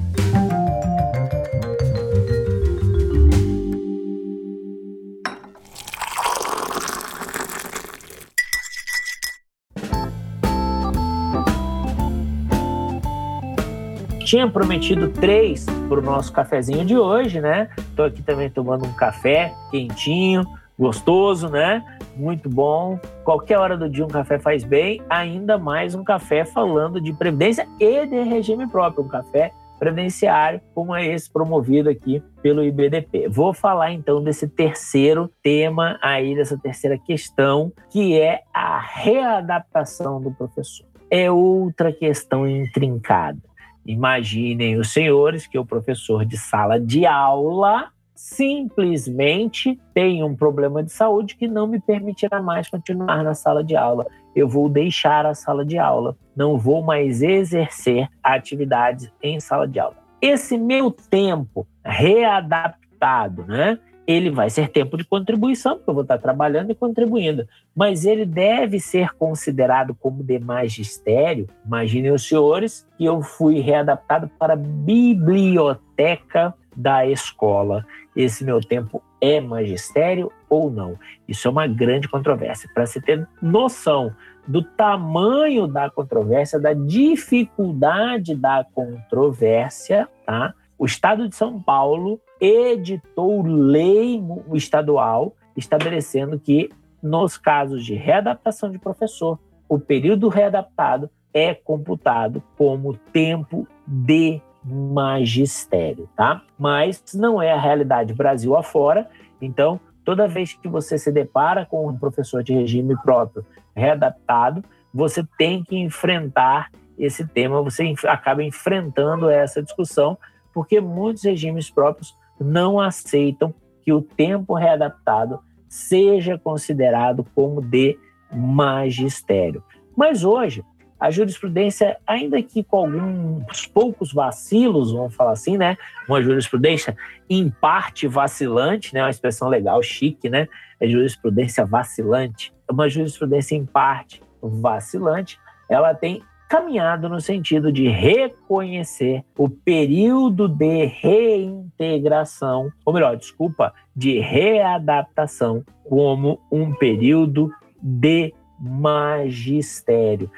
Tinha 14.30 14.48
prometido 14.48 15.08
três 15.08 15.66
para 15.88 15.98
o 15.98 16.02
nosso 16.02 16.32
cafezinho 16.32 16.84
de 16.84 16.96
hoje, 16.96 17.40
né? 17.40 17.68
Estou 17.76 18.04
aqui 18.04 18.22
também 18.22 18.48
tomando 18.48 18.86
um 18.86 18.92
café 18.92 19.52
quentinho, 19.72 20.44
gostoso, 20.78 21.48
né? 21.48 21.84
Muito 22.16 22.48
bom. 22.48 22.98
Qualquer 23.24 23.58
hora 23.58 23.76
do 23.76 23.88
dia 23.88 24.04
um 24.04 24.08
café 24.08 24.38
faz 24.38 24.64
bem, 24.64 25.02
ainda 25.08 25.58
mais 25.58 25.94
um 25.94 26.04
café 26.04 26.44
falando 26.44 27.00
de 27.00 27.12
previdência 27.12 27.66
e 27.78 28.06
de 28.06 28.22
regime 28.22 28.66
próprio, 28.68 29.04
um 29.04 29.08
café 29.08 29.52
previdenciário, 29.80 30.60
como 30.74 30.94
é 30.94 31.06
esse 31.06 31.32
promovido 31.32 31.88
aqui 31.88 32.22
pelo 32.42 32.62
IBDP. 32.62 33.28
Vou 33.28 33.54
falar 33.54 33.92
então 33.92 34.22
desse 34.22 34.46
terceiro 34.46 35.30
tema 35.42 35.98
aí, 36.02 36.36
dessa 36.36 36.58
terceira 36.58 36.98
questão, 36.98 37.72
que 37.90 38.20
é 38.20 38.42
a 38.52 38.78
readaptação 38.78 40.20
do 40.20 40.30
professor. 40.30 40.86
É 41.10 41.30
outra 41.30 41.90
questão 41.90 42.46
intrincada. 42.46 43.38
Imaginem 43.86 44.76
os 44.76 44.92
senhores 44.92 45.46
que 45.46 45.58
o 45.58 45.64
professor 45.64 46.26
de 46.26 46.36
sala 46.36 46.78
de 46.78 47.06
aula 47.06 47.88
simplesmente 48.20 49.80
tem 49.94 50.22
um 50.22 50.36
problema 50.36 50.82
de 50.82 50.92
saúde 50.92 51.34
que 51.36 51.48
não 51.48 51.66
me 51.66 51.80
permitirá 51.80 52.42
mais 52.42 52.68
continuar 52.68 53.24
na 53.24 53.32
sala 53.32 53.64
de 53.64 53.74
aula. 53.74 54.06
Eu 54.36 54.46
vou 54.46 54.68
deixar 54.68 55.24
a 55.24 55.34
sala 55.34 55.64
de 55.64 55.78
aula, 55.78 56.14
não 56.36 56.58
vou 56.58 56.82
mais 56.82 57.22
exercer 57.22 58.10
atividades 58.22 59.10
em 59.22 59.40
sala 59.40 59.66
de 59.66 59.80
aula. 59.80 59.96
Esse 60.20 60.58
meu 60.58 60.90
tempo 60.90 61.66
readaptado, 61.82 63.46
né? 63.46 63.78
Ele 64.06 64.28
vai 64.28 64.50
ser 64.50 64.68
tempo 64.68 64.98
de 64.98 65.04
contribuição, 65.04 65.76
porque 65.76 65.88
eu 65.88 65.94
vou 65.94 66.02
estar 66.02 66.18
trabalhando 66.18 66.72
e 66.72 66.74
contribuindo, 66.74 67.48
mas 67.74 68.04
ele 68.04 68.26
deve 68.26 68.80
ser 68.80 69.14
considerado 69.14 69.94
como 69.94 70.22
de 70.22 70.38
magistério. 70.38 71.46
Imaginem 71.64 72.10
os 72.12 72.28
senhores 72.28 72.86
que 72.98 73.04
eu 73.06 73.22
fui 73.22 73.60
readaptado 73.60 74.28
para 74.38 74.56
biblioteca 74.56 76.54
da 76.76 77.06
escola. 77.06 77.84
Esse 78.14 78.44
meu 78.44 78.60
tempo 78.60 79.02
é 79.20 79.40
magistério 79.40 80.32
ou 80.48 80.70
não? 80.70 80.98
Isso 81.28 81.46
é 81.46 81.50
uma 81.50 81.66
grande 81.66 82.08
controvérsia. 82.08 82.70
Para 82.72 82.86
se 82.86 83.00
ter 83.00 83.26
noção 83.40 84.14
do 84.46 84.62
tamanho 84.62 85.66
da 85.66 85.90
controvérsia, 85.90 86.58
da 86.58 86.72
dificuldade 86.72 88.34
da 88.34 88.64
controvérsia, 88.74 90.08
tá? 90.26 90.54
O 90.78 90.86
Estado 90.86 91.28
de 91.28 91.36
São 91.36 91.60
Paulo 91.62 92.20
editou 92.40 93.42
lei 93.42 94.20
estadual 94.54 95.36
estabelecendo 95.56 96.38
que 96.38 96.70
nos 97.02 97.36
casos 97.36 97.84
de 97.84 97.94
readaptação 97.94 98.70
de 98.70 98.78
professor, 98.78 99.38
o 99.68 99.78
período 99.78 100.28
readaptado 100.28 101.10
é 101.32 101.54
computado 101.54 102.42
como 102.56 102.96
tempo 103.12 103.66
de 103.86 104.40
magistério, 104.64 106.08
tá? 106.16 106.42
Mas 106.58 107.02
não 107.14 107.40
é 107.40 107.52
a 107.52 107.60
realidade 107.60 108.12
Brasil 108.14 108.56
afora. 108.56 109.08
Então, 109.40 109.80
toda 110.04 110.28
vez 110.28 110.52
que 110.52 110.68
você 110.68 110.98
se 110.98 111.10
depara 111.10 111.64
com 111.64 111.88
um 111.88 111.96
professor 111.96 112.42
de 112.42 112.52
regime 112.52 112.96
próprio 113.02 113.44
readaptado, 113.74 114.62
você 114.92 115.24
tem 115.38 115.62
que 115.62 115.76
enfrentar 115.76 116.70
esse 116.98 117.26
tema, 117.26 117.62
você 117.62 117.94
acaba 118.04 118.42
enfrentando 118.42 119.30
essa 119.30 119.62
discussão, 119.62 120.18
porque 120.52 120.80
muitos 120.80 121.22
regimes 121.22 121.70
próprios 121.70 122.14
não 122.38 122.78
aceitam 122.78 123.54
que 123.82 123.92
o 123.92 124.02
tempo 124.02 124.54
readaptado 124.54 125.40
seja 125.68 126.36
considerado 126.36 127.24
como 127.34 127.62
de 127.62 127.98
magistério. 128.30 129.62
Mas 129.96 130.24
hoje, 130.24 130.64
a 131.00 131.10
jurisprudência, 131.10 131.96
ainda 132.06 132.42
que 132.42 132.62
com 132.62 132.76
alguns 132.76 133.66
poucos 133.66 134.12
vacilos, 134.12 134.92
vamos 134.92 135.14
falar 135.14 135.32
assim, 135.32 135.56
né? 135.56 135.76
Uma 136.06 136.22
jurisprudência 136.22 136.94
em 137.28 137.48
parte 137.48 138.06
vacilante, 138.06 138.92
né? 138.92 139.02
Uma 139.02 139.10
expressão 139.10 139.48
legal, 139.48 139.82
chique, 139.82 140.28
né? 140.28 140.46
É 140.78 140.86
jurisprudência 140.86 141.64
vacilante. 141.64 142.52
Uma 142.70 142.88
jurisprudência 142.88 143.56
em 143.56 143.64
parte 143.64 144.22
vacilante, 144.42 145.38
ela 145.68 145.94
tem 145.94 146.22
caminhado 146.50 147.08
no 147.08 147.20
sentido 147.20 147.72
de 147.72 147.86
reconhecer 147.88 149.24
o 149.38 149.48
período 149.48 150.48
de 150.48 150.84
reintegração, 150.84 152.72
ou 152.84 152.92
melhor, 152.92 153.16
desculpa, 153.16 153.72
de 153.94 154.18
readaptação 154.18 155.64
como 155.88 156.40
um 156.50 156.74
período 156.74 157.52
de 157.80 158.34
magistério, 158.60 160.30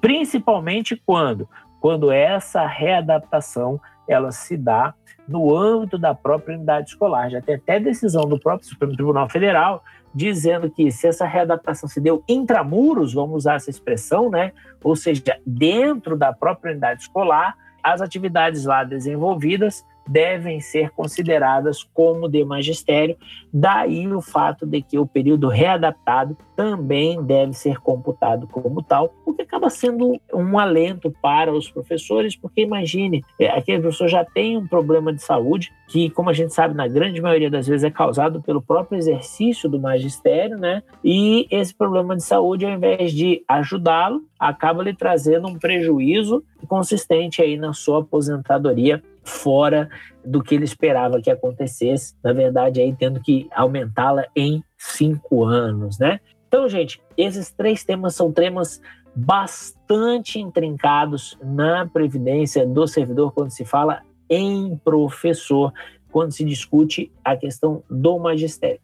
principalmente 0.00 1.00
quando 1.06 1.48
quando 1.82 2.12
essa 2.12 2.64
readaptação 2.64 3.80
ela 4.06 4.30
se 4.30 4.56
dá 4.56 4.94
no 5.26 5.54
âmbito 5.54 5.98
da 5.98 6.14
própria 6.14 6.56
unidade 6.56 6.90
escolar. 6.90 7.28
Já 7.28 7.40
tem 7.40 7.56
até 7.56 7.80
decisão 7.80 8.22
do 8.22 8.38
próprio 8.38 8.68
Supremo 8.68 8.94
Tribunal 8.94 9.28
Federal 9.28 9.82
dizendo 10.14 10.70
que 10.70 10.92
se 10.92 11.08
essa 11.08 11.26
readaptação 11.26 11.88
se 11.88 12.00
deu 12.00 12.22
intramuros, 12.28 13.14
vamos 13.14 13.36
usar 13.36 13.54
essa 13.54 13.70
expressão, 13.70 14.30
né? 14.30 14.52
Ou 14.84 14.94
seja, 14.94 15.22
dentro 15.44 16.16
da 16.16 16.32
própria 16.32 16.70
unidade 16.70 17.02
escolar, 17.02 17.56
as 17.82 18.00
atividades 18.00 18.64
lá 18.64 18.84
desenvolvidas 18.84 19.84
devem 20.06 20.60
ser 20.60 20.90
consideradas 20.90 21.82
como 21.94 22.28
de 22.28 22.44
magistério, 22.44 23.16
daí 23.52 24.06
o 24.06 24.20
fato 24.20 24.66
de 24.66 24.82
que 24.82 24.98
o 24.98 25.06
período 25.06 25.48
readaptado 25.48 26.36
também 26.56 27.22
deve 27.22 27.54
ser 27.54 27.78
computado 27.80 28.46
como 28.46 28.82
tal, 28.82 29.12
o 29.24 29.32
que 29.32 29.42
acaba 29.42 29.68
sendo 29.70 30.20
um 30.32 30.58
alento 30.58 31.10
para 31.22 31.52
os 31.52 31.70
professores, 31.70 32.36
porque 32.36 32.62
imagine, 32.62 33.24
é, 33.38 33.50
aquele 33.50 33.80
professor 33.80 34.08
já 34.08 34.24
tem 34.24 34.56
um 34.56 34.66
problema 34.66 35.12
de 35.12 35.22
saúde, 35.22 35.72
que, 35.88 36.08
como 36.10 36.30
a 36.30 36.32
gente 36.32 36.54
sabe, 36.54 36.74
na 36.74 36.86
grande 36.86 37.20
maioria 37.20 37.50
das 37.50 37.66
vezes 37.66 37.84
é 37.84 37.90
causado 37.90 38.40
pelo 38.40 38.62
próprio 38.62 38.98
exercício 38.98 39.68
do 39.68 39.80
magistério, 39.80 40.56
né? 40.56 40.82
E 41.04 41.46
esse 41.50 41.74
problema 41.74 42.16
de 42.16 42.22
saúde, 42.22 42.64
ao 42.64 42.72
invés 42.72 43.12
de 43.12 43.42
ajudá-lo, 43.46 44.22
acaba 44.38 44.82
lhe 44.82 44.94
trazendo 44.94 45.48
um 45.48 45.58
prejuízo 45.58 46.42
consistente 46.66 47.42
aí 47.42 47.56
na 47.56 47.72
sua 47.72 48.00
aposentadoria 48.00 49.02
fora 49.24 49.88
do 50.24 50.42
que 50.42 50.54
ele 50.54 50.64
esperava 50.64 51.20
que 51.20 51.30
acontecesse, 51.30 52.14
na 52.22 52.32
verdade, 52.32 52.80
aí 52.80 52.94
tendo 52.94 53.20
que 53.20 53.48
aumentá-la 53.52 54.26
em 54.34 54.62
cinco 54.76 55.44
anos, 55.44 55.98
né? 55.98 56.20
Então, 56.48 56.68
gente, 56.68 57.00
esses 57.16 57.50
três 57.50 57.84
temas 57.84 58.14
são 58.14 58.30
temas 58.30 58.80
bastante 59.14 60.38
intrincados 60.38 61.38
na 61.42 61.86
previdência 61.86 62.66
do 62.66 62.86
servidor 62.86 63.32
quando 63.32 63.50
se 63.50 63.64
fala 63.64 64.02
em 64.28 64.76
professor, 64.84 65.72
quando 66.10 66.32
se 66.32 66.44
discute 66.44 67.12
a 67.24 67.36
questão 67.36 67.82
do 67.90 68.18
magistério. 68.18 68.80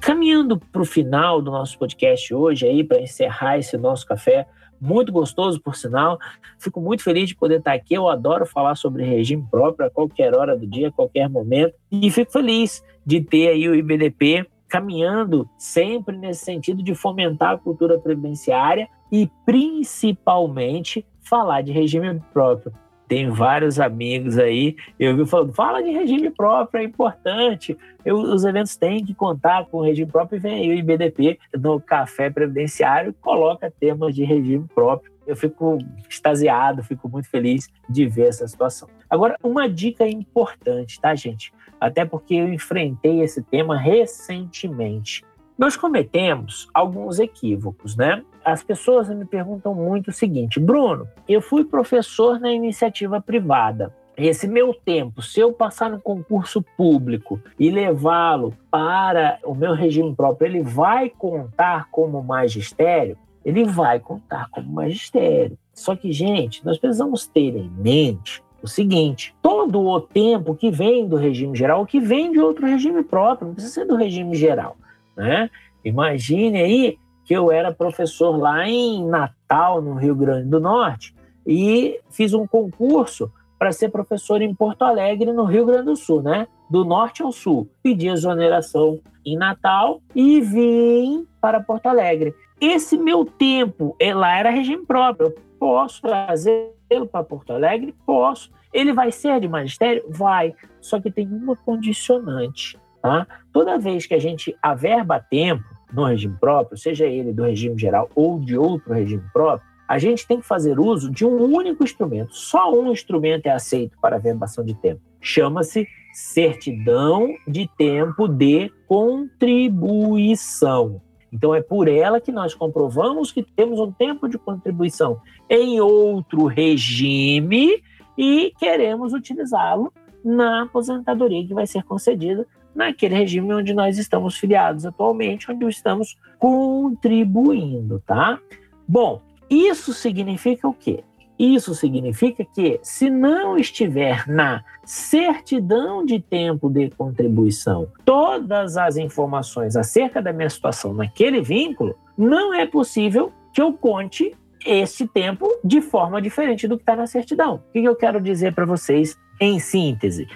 Caminhando 0.00 0.58
para 0.58 0.82
o 0.82 0.84
final 0.84 1.40
do 1.40 1.50
nosso 1.50 1.78
podcast 1.78 2.34
hoje, 2.34 2.66
aí 2.66 2.84
para 2.84 3.00
encerrar 3.00 3.58
esse 3.58 3.76
nosso 3.76 4.06
café, 4.06 4.46
muito 4.84 5.10
gostoso, 5.10 5.60
por 5.60 5.74
sinal. 5.74 6.18
Fico 6.58 6.80
muito 6.80 7.02
feliz 7.02 7.28
de 7.28 7.34
poder 7.34 7.58
estar 7.58 7.72
aqui. 7.72 7.94
Eu 7.94 8.08
adoro 8.08 8.44
falar 8.44 8.74
sobre 8.74 9.02
regime 9.02 9.46
próprio 9.50 9.86
a 9.86 9.90
qualquer 9.90 10.34
hora 10.34 10.56
do 10.56 10.66
dia, 10.66 10.88
a 10.88 10.92
qualquer 10.92 11.28
momento. 11.28 11.74
E 11.90 12.10
fico 12.10 12.30
feliz 12.30 12.84
de 13.04 13.20
ter 13.20 13.48
aí 13.48 13.68
o 13.68 13.74
IBDP 13.74 14.46
caminhando 14.68 15.48
sempre 15.56 16.16
nesse 16.16 16.44
sentido 16.44 16.82
de 16.82 16.94
fomentar 16.94 17.52
a 17.52 17.58
cultura 17.58 17.98
previdenciária 17.98 18.88
e 19.10 19.30
principalmente 19.46 21.06
falar 21.22 21.62
de 21.62 21.72
regime 21.72 22.20
próprio. 22.32 22.72
Tem 23.06 23.28
vários 23.28 23.78
amigos 23.78 24.38
aí, 24.38 24.76
eu 24.98 25.16
vi 25.16 25.26
falando, 25.26 25.52
fala 25.52 25.82
de 25.82 25.90
regime 25.90 26.30
próprio, 26.30 26.80
é 26.80 26.84
importante. 26.84 27.76
Eu, 28.04 28.16
os 28.16 28.44
eventos 28.44 28.76
têm 28.76 29.04
que 29.04 29.14
contar 29.14 29.66
com 29.66 29.80
regime 29.80 30.10
próprio 30.10 30.36
e 30.36 30.40
vem 30.40 30.54
aí 30.54 30.70
o 30.70 30.74
IBDP 30.74 31.38
no 31.58 31.80
Café 31.80 32.30
Previdenciário, 32.30 33.14
coloca 33.20 33.70
temas 33.70 34.14
de 34.14 34.24
regime 34.24 34.66
próprio. 34.74 35.12
Eu 35.26 35.36
fico 35.36 35.78
extasiado, 36.08 36.82
fico 36.82 37.08
muito 37.08 37.28
feliz 37.28 37.70
de 37.88 38.06
ver 38.06 38.28
essa 38.28 38.46
situação. 38.46 38.88
Agora, 39.08 39.36
uma 39.42 39.68
dica 39.68 40.06
importante, 40.06 41.00
tá, 41.00 41.14
gente? 41.14 41.52
Até 41.80 42.04
porque 42.04 42.34
eu 42.34 42.52
enfrentei 42.52 43.20
esse 43.20 43.42
tema 43.42 43.76
recentemente. 43.76 45.24
Nós 45.56 45.76
cometemos 45.76 46.68
alguns 46.74 47.18
equívocos, 47.18 47.96
né? 47.96 48.22
As 48.44 48.62
pessoas 48.62 49.08
me 49.08 49.24
perguntam 49.24 49.74
muito 49.74 50.08
o 50.08 50.12
seguinte: 50.12 50.60
Bruno, 50.60 51.08
eu 51.28 51.40
fui 51.40 51.64
professor 51.64 52.38
na 52.38 52.52
iniciativa 52.52 53.20
privada. 53.20 53.94
Esse 54.16 54.46
meu 54.46 54.72
tempo, 54.72 55.22
se 55.22 55.40
eu 55.40 55.52
passar 55.52 55.90
no 55.90 56.00
concurso 56.00 56.62
público 56.76 57.40
e 57.58 57.68
levá-lo 57.68 58.54
para 58.70 59.40
o 59.42 59.54
meu 59.54 59.72
regime 59.72 60.14
próprio, 60.14 60.46
ele 60.46 60.62
vai 60.62 61.08
contar 61.08 61.88
como 61.90 62.22
magistério? 62.22 63.18
Ele 63.44 63.64
vai 63.64 63.98
contar 63.98 64.48
como 64.50 64.72
magistério. 64.72 65.58
Só 65.72 65.96
que, 65.96 66.12
gente, 66.12 66.64
nós 66.64 66.78
precisamos 66.78 67.26
ter 67.26 67.56
em 67.56 67.68
mente 67.68 68.42
o 68.62 68.68
seguinte: 68.68 69.34
todo 69.42 69.80
o 69.80 70.00
tempo 70.00 70.54
que 70.54 70.70
vem 70.70 71.08
do 71.08 71.16
regime 71.16 71.56
geral, 71.56 71.84
que 71.84 71.98
vem 71.98 72.30
de 72.30 72.38
outro 72.38 72.66
regime 72.66 73.02
próprio, 73.02 73.48
não 73.48 73.54
precisa 73.54 73.74
ser 73.74 73.84
do 73.84 73.96
regime 73.96 74.36
geral. 74.36 74.76
Né? 75.16 75.50
Imagine 75.84 76.58
aí 76.58 76.98
que 77.24 77.34
eu 77.34 77.50
era 77.50 77.72
professor 77.72 78.36
lá 78.36 78.68
em 78.68 79.04
Natal, 79.06 79.80
no 79.80 79.94
Rio 79.94 80.14
Grande 80.14 80.48
do 80.48 80.60
Norte, 80.60 81.14
e 81.46 82.00
fiz 82.10 82.34
um 82.34 82.46
concurso 82.46 83.30
para 83.58 83.72
ser 83.72 83.90
professor 83.90 84.42
em 84.42 84.54
Porto 84.54 84.82
Alegre, 84.82 85.32
no 85.32 85.44
Rio 85.44 85.64
Grande 85.64 85.86
do 85.86 85.96
Sul, 85.96 86.22
né? 86.22 86.46
do 86.68 86.84
norte 86.84 87.22
ao 87.22 87.30
sul, 87.30 87.68
pedir 87.82 88.08
exoneração 88.08 88.98
em 89.24 89.36
Natal 89.36 90.00
e 90.14 90.40
vim 90.40 91.26
para 91.40 91.60
Porto 91.60 91.86
Alegre. 91.86 92.34
Esse 92.60 92.96
meu 92.96 93.24
tempo 93.24 93.94
é, 94.00 94.14
lá 94.14 94.36
era 94.36 94.50
regime 94.50 94.84
próprio. 94.84 95.28
Eu 95.28 95.34
posso 95.58 96.00
trazê-lo 96.02 97.06
para 97.10 97.24
Porto 97.24 97.52
Alegre? 97.52 97.94
Posso. 98.06 98.50
Ele 98.72 98.92
vai 98.92 99.12
ser 99.12 99.40
de 99.40 99.48
magistério? 99.48 100.04
Vai. 100.08 100.54
Só 100.80 101.00
que 101.00 101.10
tem 101.10 101.26
uma 101.28 101.56
condicionante. 101.56 102.78
Tá? 103.02 103.26
Toda 103.52 103.78
vez 103.78 104.06
que 104.06 104.14
a 104.14 104.18
gente 104.18 104.56
averba 104.62 105.20
tempo 105.20 105.64
no 105.94 106.04
regime 106.04 106.36
próprio, 106.40 106.76
seja 106.76 107.06
ele 107.06 107.32
do 107.32 107.44
regime 107.44 107.78
geral 107.78 108.10
ou 108.14 108.40
de 108.40 108.58
outro 108.58 108.92
regime 108.92 109.22
próprio, 109.32 109.74
a 109.86 109.98
gente 109.98 110.26
tem 110.26 110.40
que 110.40 110.46
fazer 110.46 110.80
uso 110.80 111.10
de 111.10 111.24
um 111.24 111.42
único 111.42 111.84
instrumento. 111.84 112.34
Só 112.34 112.72
um 112.72 112.90
instrumento 112.90 113.46
é 113.46 113.50
aceito 113.50 113.96
para 114.00 114.16
averbação 114.16 114.64
de 114.64 114.74
tempo. 114.74 115.00
Chama-se 115.20 115.86
certidão 116.12 117.28
de 117.46 117.68
tempo 117.76 118.26
de 118.26 118.72
contribuição. 118.88 121.00
Então 121.32 121.54
é 121.54 121.60
por 121.60 121.88
ela 121.88 122.20
que 122.20 122.30
nós 122.30 122.54
comprovamos 122.54 123.32
que 123.32 123.42
temos 123.42 123.80
um 123.80 123.90
tempo 123.90 124.28
de 124.28 124.38
contribuição 124.38 125.20
em 125.50 125.80
outro 125.80 126.46
regime 126.46 127.82
e 128.16 128.52
queremos 128.58 129.12
utilizá-lo 129.12 129.92
na 130.24 130.62
aposentadoria 130.62 131.46
que 131.46 131.52
vai 131.52 131.66
ser 131.66 131.82
concedida 131.82 132.46
naquele 132.74 133.14
regime 133.14 133.54
onde 133.54 133.72
nós 133.72 133.98
estamos 133.98 134.36
filiados 134.36 134.84
atualmente, 134.84 135.50
onde 135.50 135.64
estamos 135.66 136.18
contribuindo, 136.38 138.02
tá? 138.06 138.38
Bom, 138.86 139.22
isso 139.48 139.92
significa 139.92 140.66
o 140.68 140.74
quê? 140.74 141.04
Isso 141.38 141.74
significa 141.74 142.44
que, 142.44 142.78
se 142.82 143.10
não 143.10 143.56
estiver 143.56 144.26
na 144.28 144.62
certidão 144.84 146.04
de 146.04 146.20
tempo 146.20 146.70
de 146.70 146.90
contribuição 146.90 147.88
todas 148.04 148.76
as 148.76 148.96
informações 148.96 149.74
acerca 149.74 150.22
da 150.22 150.32
minha 150.32 150.48
situação 150.48 150.94
naquele 150.94 151.40
vínculo, 151.40 151.96
não 152.16 152.54
é 152.54 152.66
possível 152.66 153.32
que 153.52 153.60
eu 153.60 153.72
conte 153.72 154.32
esse 154.64 155.06
tempo 155.08 155.48
de 155.64 155.80
forma 155.80 156.22
diferente 156.22 156.68
do 156.68 156.76
que 156.76 156.82
está 156.82 156.94
na 156.94 157.06
certidão. 157.06 157.56
O 157.68 157.72
que 157.72 157.84
eu 157.84 157.96
quero 157.96 158.20
dizer 158.20 158.54
para 158.54 158.64
vocês 158.64 159.18
em 159.40 159.58
síntese? 159.58 160.28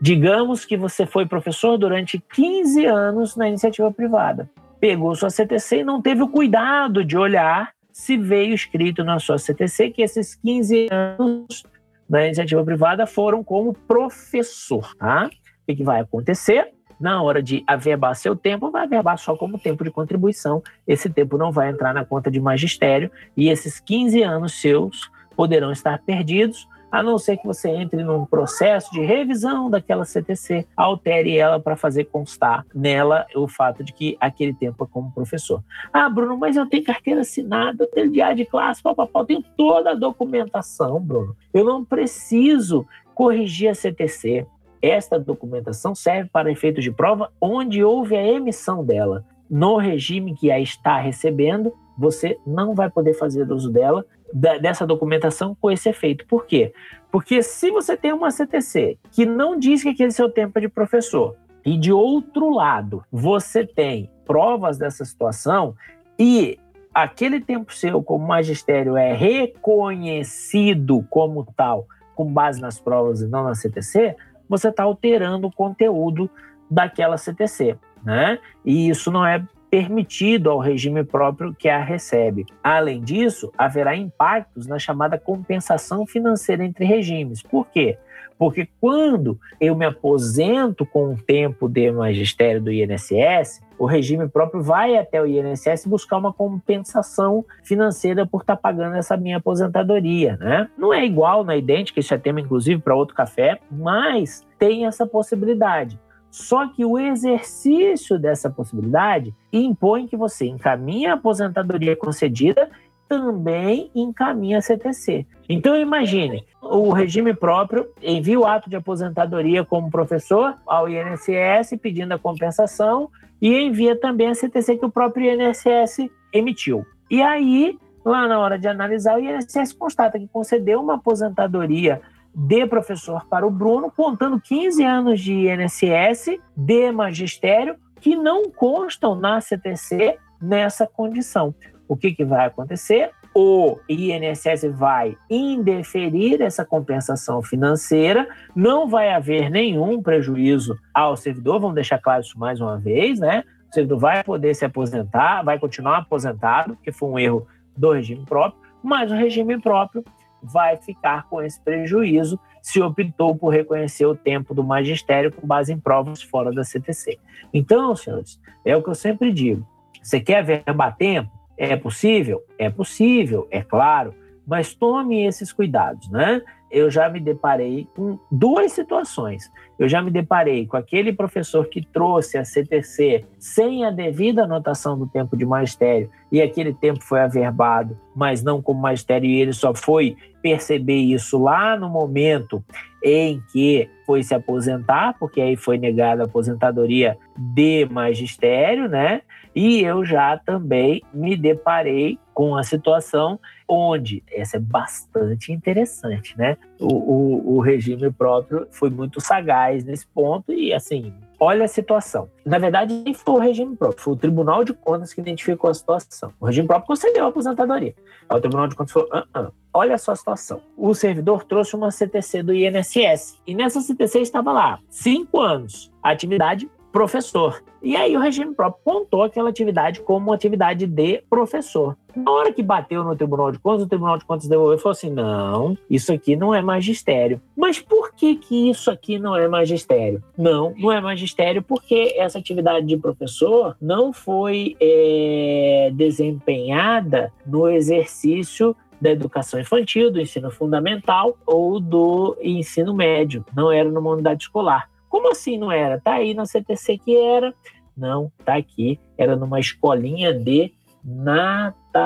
Digamos 0.00 0.64
que 0.64 0.76
você 0.76 1.06
foi 1.06 1.26
professor 1.26 1.78
durante 1.78 2.22
15 2.34 2.84
anos 2.84 3.34
na 3.34 3.48
iniciativa 3.48 3.90
privada, 3.90 4.50
pegou 4.78 5.14
sua 5.14 5.30
CTC 5.30 5.78
e 5.78 5.84
não 5.84 6.02
teve 6.02 6.22
o 6.22 6.28
cuidado 6.28 7.04
de 7.04 7.16
olhar 7.16 7.72
se 7.90 8.16
veio 8.16 8.54
escrito 8.54 9.02
na 9.02 9.18
sua 9.18 9.38
CTC 9.38 9.90
que 9.90 10.02
esses 10.02 10.34
15 10.34 10.88
anos 10.90 11.64
da 12.08 12.24
iniciativa 12.26 12.62
privada 12.62 13.06
foram 13.06 13.42
como 13.42 13.72
professor, 13.72 14.94
tá? 14.96 15.30
O 15.66 15.74
que 15.74 15.82
vai 15.82 16.00
acontecer? 16.00 16.72
Na 17.00 17.22
hora 17.22 17.42
de 17.42 17.64
averbar 17.66 18.14
seu 18.14 18.36
tempo, 18.36 18.70
vai 18.70 18.84
averbar 18.84 19.18
só 19.18 19.34
como 19.34 19.58
tempo 19.58 19.82
de 19.82 19.90
contribuição. 19.90 20.62
Esse 20.86 21.10
tempo 21.10 21.36
não 21.38 21.50
vai 21.50 21.70
entrar 21.70 21.94
na 21.94 22.04
conta 22.04 22.30
de 22.30 22.38
magistério 22.38 23.10
e 23.36 23.48
esses 23.48 23.80
15 23.80 24.22
anos 24.22 24.60
seus 24.60 25.10
poderão 25.34 25.72
estar 25.72 25.98
perdidos 25.98 26.68
a 26.90 27.02
não 27.02 27.18
ser 27.18 27.36
que 27.36 27.46
você 27.46 27.68
entre 27.68 28.02
num 28.02 28.24
processo 28.24 28.90
de 28.92 29.00
revisão 29.00 29.68
daquela 29.68 30.04
CTC, 30.04 30.66
altere 30.76 31.36
ela 31.36 31.60
para 31.60 31.76
fazer 31.76 32.04
constar 32.04 32.64
nela 32.74 33.26
o 33.34 33.48
fato 33.48 33.82
de 33.82 33.92
que 33.92 34.16
aquele 34.20 34.54
tempo 34.54 34.84
é 34.84 34.86
como 34.86 35.12
professor. 35.12 35.62
Ah, 35.92 36.08
Bruno, 36.08 36.36
mas 36.36 36.56
eu 36.56 36.66
tenho 36.66 36.84
carteira 36.84 37.20
assinada, 37.20 37.84
eu 37.84 37.90
tenho 37.90 38.10
diário 38.10 38.36
de 38.36 38.44
classe, 38.44 38.82
papapá, 38.82 39.20
eu 39.20 39.26
tenho 39.26 39.44
toda 39.56 39.90
a 39.90 39.94
documentação, 39.94 41.00
Bruno. 41.00 41.36
Eu 41.52 41.64
não 41.64 41.84
preciso 41.84 42.86
corrigir 43.14 43.68
a 43.68 43.74
CTC. 43.74 44.46
Esta 44.80 45.18
documentação 45.18 45.94
serve 45.94 46.28
para 46.30 46.52
efeitos 46.52 46.84
de 46.84 46.92
prova 46.92 47.32
onde 47.40 47.82
houve 47.82 48.16
a 48.16 48.24
emissão 48.24 48.84
dela. 48.84 49.24
No 49.48 49.76
regime 49.76 50.34
que 50.34 50.50
a 50.50 50.60
está 50.60 50.98
recebendo, 50.98 51.72
você 51.96 52.38
não 52.46 52.74
vai 52.74 52.90
poder 52.90 53.14
fazer 53.14 53.50
uso 53.50 53.70
dela 53.70 54.04
dessa 54.32 54.86
documentação 54.86 55.56
com 55.60 55.70
esse 55.70 55.88
efeito. 55.88 56.26
Por 56.26 56.46
quê? 56.46 56.72
Porque 57.10 57.42
se 57.42 57.70
você 57.70 57.96
tem 57.96 58.12
uma 58.12 58.30
CTC 58.30 58.98
que 59.10 59.24
não 59.24 59.58
diz 59.58 59.82
que 59.82 59.90
aquele 59.90 60.10
seu 60.10 60.28
tempo 60.28 60.58
é 60.58 60.62
de 60.62 60.68
professor, 60.68 61.36
e 61.66 61.76
de 61.76 61.92
outro 61.92 62.48
lado 62.48 63.04
você 63.10 63.66
tem 63.66 64.08
provas 64.24 64.78
dessa 64.78 65.04
situação 65.04 65.74
e 66.16 66.58
aquele 66.94 67.40
tempo 67.40 67.74
seu 67.74 68.00
como 68.02 68.24
magistério 68.24 68.96
é 68.96 69.12
reconhecido 69.12 71.04
como 71.10 71.44
tal, 71.56 71.86
com 72.14 72.32
base 72.32 72.60
nas 72.60 72.78
provas 72.78 73.20
e 73.20 73.26
não 73.26 73.42
na 73.42 73.54
CTC, 73.56 74.14
você 74.48 74.68
está 74.68 74.84
alterando 74.84 75.48
o 75.48 75.52
conteúdo 75.52 76.30
daquela 76.70 77.18
CTC. 77.18 77.76
Né? 78.04 78.38
E 78.64 78.88
isso 78.88 79.10
não 79.10 79.26
é 79.26 79.44
permitido 79.70 80.50
ao 80.50 80.58
regime 80.58 81.04
próprio 81.04 81.54
que 81.54 81.68
a 81.68 81.82
recebe. 81.82 82.46
Além 82.62 83.00
disso, 83.00 83.52
haverá 83.56 83.96
impactos 83.96 84.66
na 84.66 84.78
chamada 84.78 85.18
compensação 85.18 86.06
financeira 86.06 86.64
entre 86.64 86.84
regimes. 86.84 87.42
Por 87.42 87.66
quê? 87.68 87.98
Porque 88.38 88.68
quando 88.80 89.38
eu 89.60 89.74
me 89.74 89.86
aposento 89.86 90.84
com 90.84 91.14
o 91.14 91.16
tempo 91.16 91.68
de 91.68 91.90
magistério 91.90 92.60
do 92.60 92.70
INSS, 92.70 93.62
o 93.78 93.86
regime 93.86 94.28
próprio 94.28 94.62
vai 94.62 94.96
até 94.96 95.20
o 95.20 95.26
INSS 95.26 95.86
buscar 95.86 96.18
uma 96.18 96.32
compensação 96.32 97.44
financeira 97.62 98.26
por 98.26 98.42
estar 98.42 98.56
pagando 98.56 98.96
essa 98.96 99.16
minha 99.16 99.38
aposentadoria, 99.38 100.36
né? 100.36 100.68
Não 100.76 100.92
é 100.92 101.04
igual, 101.04 101.44
não 101.44 101.52
é 101.52 101.58
idêntica, 101.58 102.00
isso 102.00 102.14
é 102.14 102.18
tema 102.18 102.40
inclusive 102.40 102.80
para 102.80 102.94
outro 102.94 103.14
café, 103.14 103.58
mas 103.70 104.46
tem 104.58 104.86
essa 104.86 105.06
possibilidade. 105.06 105.98
Só 106.36 106.68
que 106.68 106.84
o 106.84 106.98
exercício 106.98 108.18
dessa 108.18 108.50
possibilidade 108.50 109.34
impõe 109.50 110.06
que 110.06 110.18
você 110.18 110.44
encaminhe 110.44 111.06
a 111.06 111.14
aposentadoria 111.14 111.96
concedida 111.96 112.68
também 113.08 113.90
encaminha 113.94 114.58
a 114.58 114.60
CTC. 114.60 115.26
Então 115.48 115.74
imagine, 115.74 116.44
o 116.60 116.92
regime 116.92 117.32
próprio 117.32 117.88
envia 118.02 118.38
o 118.38 118.44
ato 118.44 118.68
de 118.68 118.76
aposentadoria 118.76 119.64
como 119.64 119.90
professor 119.90 120.54
ao 120.66 120.90
INSS 120.90 121.74
pedindo 121.80 122.12
a 122.12 122.18
compensação 122.18 123.08
e 123.40 123.58
envia 123.58 123.98
também 123.98 124.28
a 124.28 124.34
CTC 124.34 124.76
que 124.76 124.84
o 124.84 124.90
próprio 124.90 125.32
INSS 125.32 126.10
emitiu. 126.30 126.84
E 127.10 127.22
aí, 127.22 127.78
lá 128.04 128.28
na 128.28 128.38
hora 128.38 128.58
de 128.58 128.68
analisar, 128.68 129.16
o 129.16 129.20
INSS 129.20 129.72
constata 129.72 130.18
que 130.18 130.28
concedeu 130.28 130.82
uma 130.82 130.96
aposentadoria 130.96 132.02
de 132.36 132.66
professor 132.66 133.26
para 133.30 133.46
o 133.46 133.50
Bruno, 133.50 133.90
contando 133.90 134.38
15 134.38 134.84
anos 134.84 135.20
de 135.20 135.48
INSS, 135.48 136.38
de 136.54 136.92
magistério, 136.92 137.76
que 137.98 138.14
não 138.14 138.50
constam 138.50 139.14
na 139.14 139.40
CTC 139.40 140.18
nessa 140.40 140.86
condição. 140.86 141.54
O 141.88 141.96
que, 141.96 142.12
que 142.12 142.26
vai 142.26 142.44
acontecer? 142.44 143.10
O 143.34 143.78
INSS 143.88 144.64
vai 144.74 145.16
indeferir 145.30 146.42
essa 146.42 146.62
compensação 146.62 147.42
financeira, 147.42 148.28
não 148.54 148.86
vai 148.86 149.14
haver 149.14 149.50
nenhum 149.50 150.02
prejuízo 150.02 150.78
ao 150.92 151.16
servidor, 151.16 151.60
vamos 151.60 151.74
deixar 151.74 151.98
claro 151.98 152.20
isso 152.20 152.38
mais 152.38 152.60
uma 152.60 152.78
vez, 152.78 153.18
né? 153.18 153.44
O 153.70 153.74
servidor 153.74 153.98
vai 153.98 154.22
poder 154.22 154.54
se 154.54 154.64
aposentar, 154.64 155.42
vai 155.42 155.58
continuar 155.58 155.98
aposentado, 155.98 156.76
que 156.82 156.92
foi 156.92 157.08
um 157.08 157.18
erro 157.18 157.46
do 157.74 157.92
regime 157.92 158.24
próprio, 158.26 158.60
mas 158.82 159.10
o 159.10 159.14
regime 159.14 159.58
próprio 159.60 160.04
vai 160.46 160.76
ficar 160.76 161.28
com 161.28 161.42
esse 161.42 161.60
prejuízo 161.60 162.38
se 162.62 162.80
optou 162.80 163.36
por 163.36 163.50
reconhecer 163.50 164.06
o 164.06 164.16
tempo 164.16 164.52
do 164.52 164.64
magistério 164.64 165.32
com 165.32 165.46
base 165.46 165.72
em 165.72 165.78
provas 165.78 166.22
fora 166.22 166.52
da 166.52 166.64
CTC. 166.64 167.18
Então, 167.52 167.94
senhores, 167.94 168.40
é 168.64 168.76
o 168.76 168.82
que 168.82 168.90
eu 168.90 168.94
sempre 168.94 169.32
digo. 169.32 169.66
Você 170.02 170.20
quer 170.20 170.44
verbar 170.44 170.96
tempo? 170.96 171.30
É 171.56 171.76
possível? 171.76 172.42
É 172.58 172.68
possível, 172.68 173.46
é 173.50 173.62
claro, 173.62 174.14
mas 174.46 174.74
tome 174.74 175.24
esses 175.24 175.52
cuidados, 175.52 176.08
né? 176.10 176.42
Eu 176.70 176.90
já 176.90 177.08
me 177.08 177.20
deparei 177.20 177.88
com 177.94 178.18
duas 178.30 178.72
situações. 178.72 179.50
Eu 179.78 179.88
já 179.88 180.00
me 180.00 180.10
deparei 180.10 180.66
com 180.66 180.76
aquele 180.76 181.12
professor 181.12 181.66
que 181.68 181.86
trouxe 181.86 182.38
a 182.38 182.44
CTC 182.44 183.24
sem 183.38 183.84
a 183.84 183.90
devida 183.90 184.44
anotação 184.44 184.98
do 184.98 185.06
tempo 185.06 185.36
de 185.36 185.44
magistério 185.44 186.10
e 186.30 186.40
aquele 186.40 186.72
tempo 186.72 187.02
foi 187.02 187.20
averbado, 187.20 187.98
mas 188.14 188.42
não 188.42 188.60
como 188.60 188.80
magistério, 188.80 189.28
e 189.28 189.40
ele 189.40 189.52
só 189.52 189.74
foi 189.74 190.16
perceber 190.42 190.96
isso 190.96 191.38
lá 191.38 191.76
no 191.76 191.88
momento 191.88 192.62
em 193.02 193.40
que 193.52 193.88
foi 194.04 194.22
se 194.22 194.34
aposentar, 194.34 195.14
porque 195.18 195.40
aí 195.40 195.56
foi 195.56 195.78
negada 195.78 196.22
a 196.22 196.26
aposentadoria 196.26 197.16
de 197.36 197.86
magistério, 197.90 198.88
né? 198.88 199.22
E 199.54 199.80
eu 199.82 200.04
já 200.04 200.36
também 200.36 201.02
me 201.12 201.36
deparei 201.36 202.18
com 202.36 202.54
a 202.54 202.62
situação 202.62 203.40
onde, 203.66 204.22
essa 204.30 204.58
é 204.58 204.60
bastante 204.60 205.50
interessante, 205.50 206.36
né? 206.36 206.58
O, 206.78 206.92
o, 206.94 207.56
o, 207.56 207.60
regime 207.60 208.12
próprio 208.12 208.68
foi 208.70 208.90
muito 208.90 209.22
sagaz 209.22 209.82
nesse 209.82 210.06
ponto 210.06 210.52
e, 210.52 210.70
assim, 210.74 211.14
Olha 211.38 211.66
a 211.66 211.68
situação. 211.68 212.30
Na 212.46 212.58
verdade, 212.58 213.02
nem 213.04 213.12
foi 213.12 213.34
o 213.34 213.38
regime 213.38 213.76
próprio, 213.76 214.02
foi 214.02 214.14
o 214.14 214.16
Tribunal 214.16 214.64
de 214.64 214.72
Contas 214.72 215.12
que 215.12 215.20
identificou 215.20 215.68
a 215.68 215.74
situação. 215.74 216.32
O 216.40 216.46
regime 216.46 216.66
próprio 216.66 216.86
concedeu 216.86 217.26
a 217.26 217.28
aposentadoria. 217.28 217.94
Aí 218.26 218.38
o 218.38 218.40
Tribunal 218.40 218.68
de 218.68 218.74
Contas 218.74 218.92
falou: 218.92 219.08
ah, 219.12 219.26
ah. 219.34 219.50
olha 219.74 219.98
só 219.98 220.12
a 220.12 220.16
situação. 220.16 220.62
O 220.74 220.94
servidor 220.94 221.44
trouxe 221.44 221.76
uma 221.76 221.90
CTC 221.90 222.42
do 222.42 222.54
INSS. 222.54 223.38
E 223.46 223.54
nessa 223.54 223.82
CTC 223.82 224.20
estava 224.20 224.50
lá: 224.50 224.78
cinco 224.88 225.38
anos, 225.38 225.92
atividade 226.02 226.70
professor. 226.96 227.62
E 227.82 227.94
aí 227.94 228.16
o 228.16 228.20
regime 228.20 228.54
próprio 228.54 228.82
contou 228.82 229.22
aquela 229.22 229.50
atividade 229.50 230.00
como 230.00 230.32
atividade 230.32 230.86
de 230.86 231.22
professor. 231.28 231.94
Na 232.16 232.32
hora 232.32 232.50
que 232.50 232.62
bateu 232.62 233.04
no 233.04 233.14
Tribunal 233.14 233.52
de 233.52 233.58
Contas, 233.58 233.82
o 233.82 233.86
Tribunal 233.86 234.16
de 234.16 234.24
Contas 234.24 234.48
devolveu 234.48 234.78
e 234.78 234.80
falou 234.80 234.92
assim: 234.92 235.10
não, 235.10 235.76
isso 235.90 236.10
aqui 236.10 236.34
não 236.34 236.54
é 236.54 236.62
magistério. 236.62 237.38
Mas 237.54 237.78
por 237.78 238.14
que, 238.14 238.36
que 238.36 238.70
isso 238.70 238.90
aqui 238.90 239.18
não 239.18 239.36
é 239.36 239.46
magistério? 239.46 240.24
Não, 240.38 240.72
não 240.78 240.90
é 240.90 240.98
magistério 240.98 241.62
porque 241.62 242.14
essa 242.16 242.38
atividade 242.38 242.86
de 242.86 242.96
professor 242.96 243.76
não 243.78 244.10
foi 244.10 244.74
é, 244.80 245.90
desempenhada 245.92 247.30
no 247.44 247.68
exercício 247.68 248.74
da 248.98 249.10
educação 249.10 249.60
infantil, 249.60 250.10
do 250.10 250.18
ensino 250.18 250.50
fundamental 250.50 251.36
ou 251.44 251.78
do 251.78 252.38
ensino 252.40 252.94
médio. 252.94 253.44
Não 253.54 253.70
era 253.70 253.90
numa 253.90 254.12
unidade 254.12 254.44
escolar. 254.44 254.88
Como 255.16 255.32
assim 255.32 255.56
não 255.56 255.72
era? 255.72 255.98
Tá 255.98 256.16
aí 256.16 256.34
na 256.34 256.44
CTC 256.44 256.98
que 256.98 257.16
era. 257.16 257.54
Não, 257.96 258.30
tá 258.44 258.54
aqui. 258.54 259.00
Era 259.16 259.34
numa 259.34 259.58
escolinha 259.58 260.34
de 260.34 260.74
natação. 261.02 261.96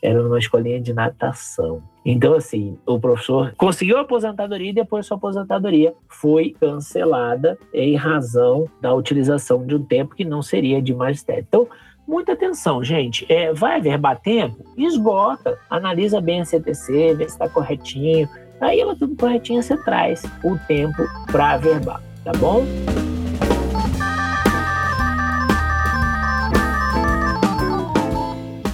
Era 0.00 0.22
numa 0.22 0.38
escolinha 0.38 0.80
de 0.80 0.92
natação. 0.92 1.82
Então, 2.06 2.34
assim, 2.34 2.78
o 2.86 3.00
professor 3.00 3.52
conseguiu 3.56 3.98
a 3.98 4.02
aposentadoria 4.02 4.70
e 4.70 4.72
depois 4.72 5.04
sua 5.04 5.16
aposentadoria 5.16 5.92
foi 6.08 6.54
cancelada 6.60 7.58
em 7.72 7.96
razão 7.96 8.70
da 8.80 8.94
utilização 8.94 9.66
de 9.66 9.74
um 9.74 9.82
tempo 9.82 10.14
que 10.14 10.24
não 10.24 10.42
seria 10.42 10.80
de 10.80 10.94
magistério. 10.94 11.44
Então, 11.48 11.66
muita 12.06 12.34
atenção, 12.34 12.84
gente. 12.84 13.26
É, 13.28 13.52
vai 13.52 13.78
averbar 13.78 14.20
tempo? 14.20 14.64
Esgota. 14.76 15.58
Analisa 15.68 16.20
bem 16.20 16.42
a 16.42 16.44
CTC, 16.44 17.14
vê 17.16 17.24
se 17.24 17.32
está 17.32 17.48
corretinho 17.48 18.28
Aí 18.60 18.80
ela 18.80 18.96
tudo 18.96 19.16
corretinho, 19.16 19.62
você 19.62 19.76
traz 19.76 20.22
o 20.42 20.58
tempo 20.66 21.02
para 21.30 21.56
verbar, 21.58 22.00
tá 22.24 22.32
bom? 22.32 22.64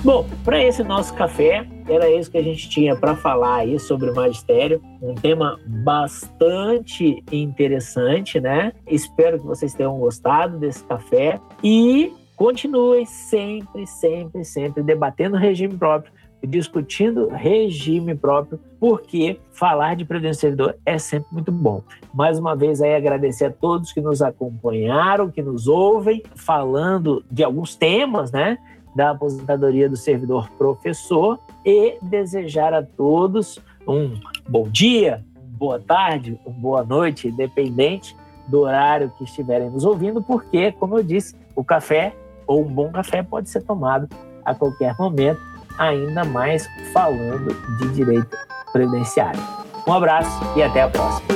Bom, 0.02 0.26
para 0.44 0.64
esse 0.64 0.82
nosso 0.82 1.12
café, 1.14 1.66
era 1.86 2.10
isso 2.10 2.30
que 2.30 2.38
a 2.38 2.42
gente 2.42 2.68
tinha 2.70 2.96
para 2.96 3.14
falar 3.14 3.56
aí 3.56 3.78
sobre 3.78 4.10
o 4.10 4.14
magistério, 4.14 4.80
um 5.02 5.14
tema 5.14 5.60
bastante 5.66 7.22
interessante, 7.30 8.40
né? 8.40 8.72
Espero 8.86 9.38
que 9.38 9.46
vocês 9.46 9.74
tenham 9.74 9.98
gostado 9.98 10.58
desse 10.58 10.82
café 10.84 11.38
e 11.62 12.12
continuem 12.34 13.04
sempre, 13.04 13.86
sempre, 13.86 14.42
sempre 14.42 14.82
debatendo 14.82 15.36
o 15.36 15.38
regime 15.38 15.76
próprio 15.76 16.10
discutindo 16.42 17.28
regime 17.28 18.14
próprio, 18.14 18.60
porque 18.78 19.38
falar 19.52 19.94
de 19.94 20.04
previdência 20.04 20.40
servidor 20.40 20.76
é 20.84 20.98
sempre 20.98 21.28
muito 21.32 21.52
bom. 21.52 21.82
Mais 22.14 22.38
uma 22.38 22.56
vez 22.56 22.80
aí 22.80 22.94
agradecer 22.94 23.46
a 23.46 23.50
todos 23.50 23.92
que 23.92 24.00
nos 24.00 24.22
acompanharam, 24.22 25.30
que 25.30 25.42
nos 25.42 25.66
ouvem, 25.66 26.22
falando 26.34 27.24
de 27.30 27.44
alguns 27.44 27.74
temas, 27.74 28.32
né, 28.32 28.58
da 28.94 29.10
aposentadoria 29.10 29.88
do 29.88 29.96
servidor 29.96 30.48
professor 30.58 31.38
e 31.64 31.98
desejar 32.02 32.72
a 32.74 32.82
todos 32.82 33.60
um 33.86 34.14
bom 34.48 34.68
dia, 34.68 35.24
boa 35.36 35.78
tarde, 35.78 36.38
boa 36.46 36.82
noite, 36.84 37.28
independente 37.28 38.16
do 38.48 38.60
horário 38.60 39.12
que 39.16 39.24
estiverem 39.24 39.70
nos 39.70 39.84
ouvindo, 39.84 40.22
porque, 40.22 40.72
como 40.72 40.98
eu 40.98 41.02
disse, 41.02 41.36
o 41.54 41.62
café 41.62 42.14
ou 42.46 42.62
um 42.62 42.68
bom 42.68 42.90
café 42.90 43.22
pode 43.22 43.48
ser 43.48 43.62
tomado 43.62 44.08
a 44.44 44.54
qualquer 44.54 44.96
momento 44.98 45.40
ainda 45.80 46.24
mais 46.24 46.68
falando 46.92 47.56
de 47.78 47.88
direito 47.94 48.36
previdenciário. 48.70 49.40
Um 49.88 49.92
abraço 49.92 50.38
e 50.54 50.62
até 50.62 50.82
a 50.82 50.88
próxima. 50.88 51.26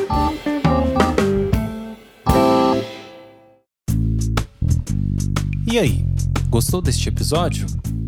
E 5.67 5.79
aí, 5.79 6.05
gostou 6.49 6.81
deste 6.81 7.09
episódio? 7.09 7.67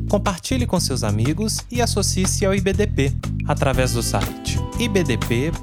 Compartilhe 0.09 0.66
com 0.66 0.79
seus 0.79 1.03
amigos 1.03 1.64
e 1.68 1.83
associe-se 1.83 2.46
ao 2.46 2.55
IBDP 2.55 3.12
através 3.49 3.94
do 3.94 4.03
site 4.03 4.57
ibdp.org.br 4.79 5.57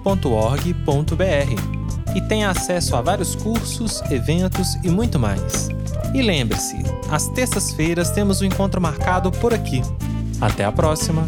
e 2.15 2.21
tenha 2.21 2.49
acesso 2.49 2.95
a 2.95 3.01
vários 3.01 3.35
cursos, 3.35 4.01
eventos 4.11 4.75
e 4.83 4.89
muito 4.89 5.17
mais. 5.17 5.69
E 6.13 6.21
lembre-se, 6.21 6.75
às 7.09 7.27
terças-feiras 7.29 8.11
temos 8.11 8.41
um 8.41 8.45
encontro 8.45 8.81
marcado 8.81 9.31
por 9.31 9.53
aqui 9.53 9.81
até 10.41 10.65
a 10.65 10.71
próxima! 10.71 11.27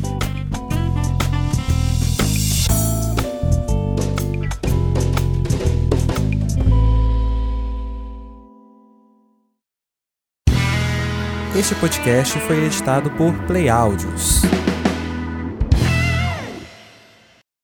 Este 11.58 11.74
podcast 11.76 12.38
foi 12.40 12.66
editado 12.66 13.10
por 13.12 13.34
Play 13.48 13.70
Áudios. 13.70 14.42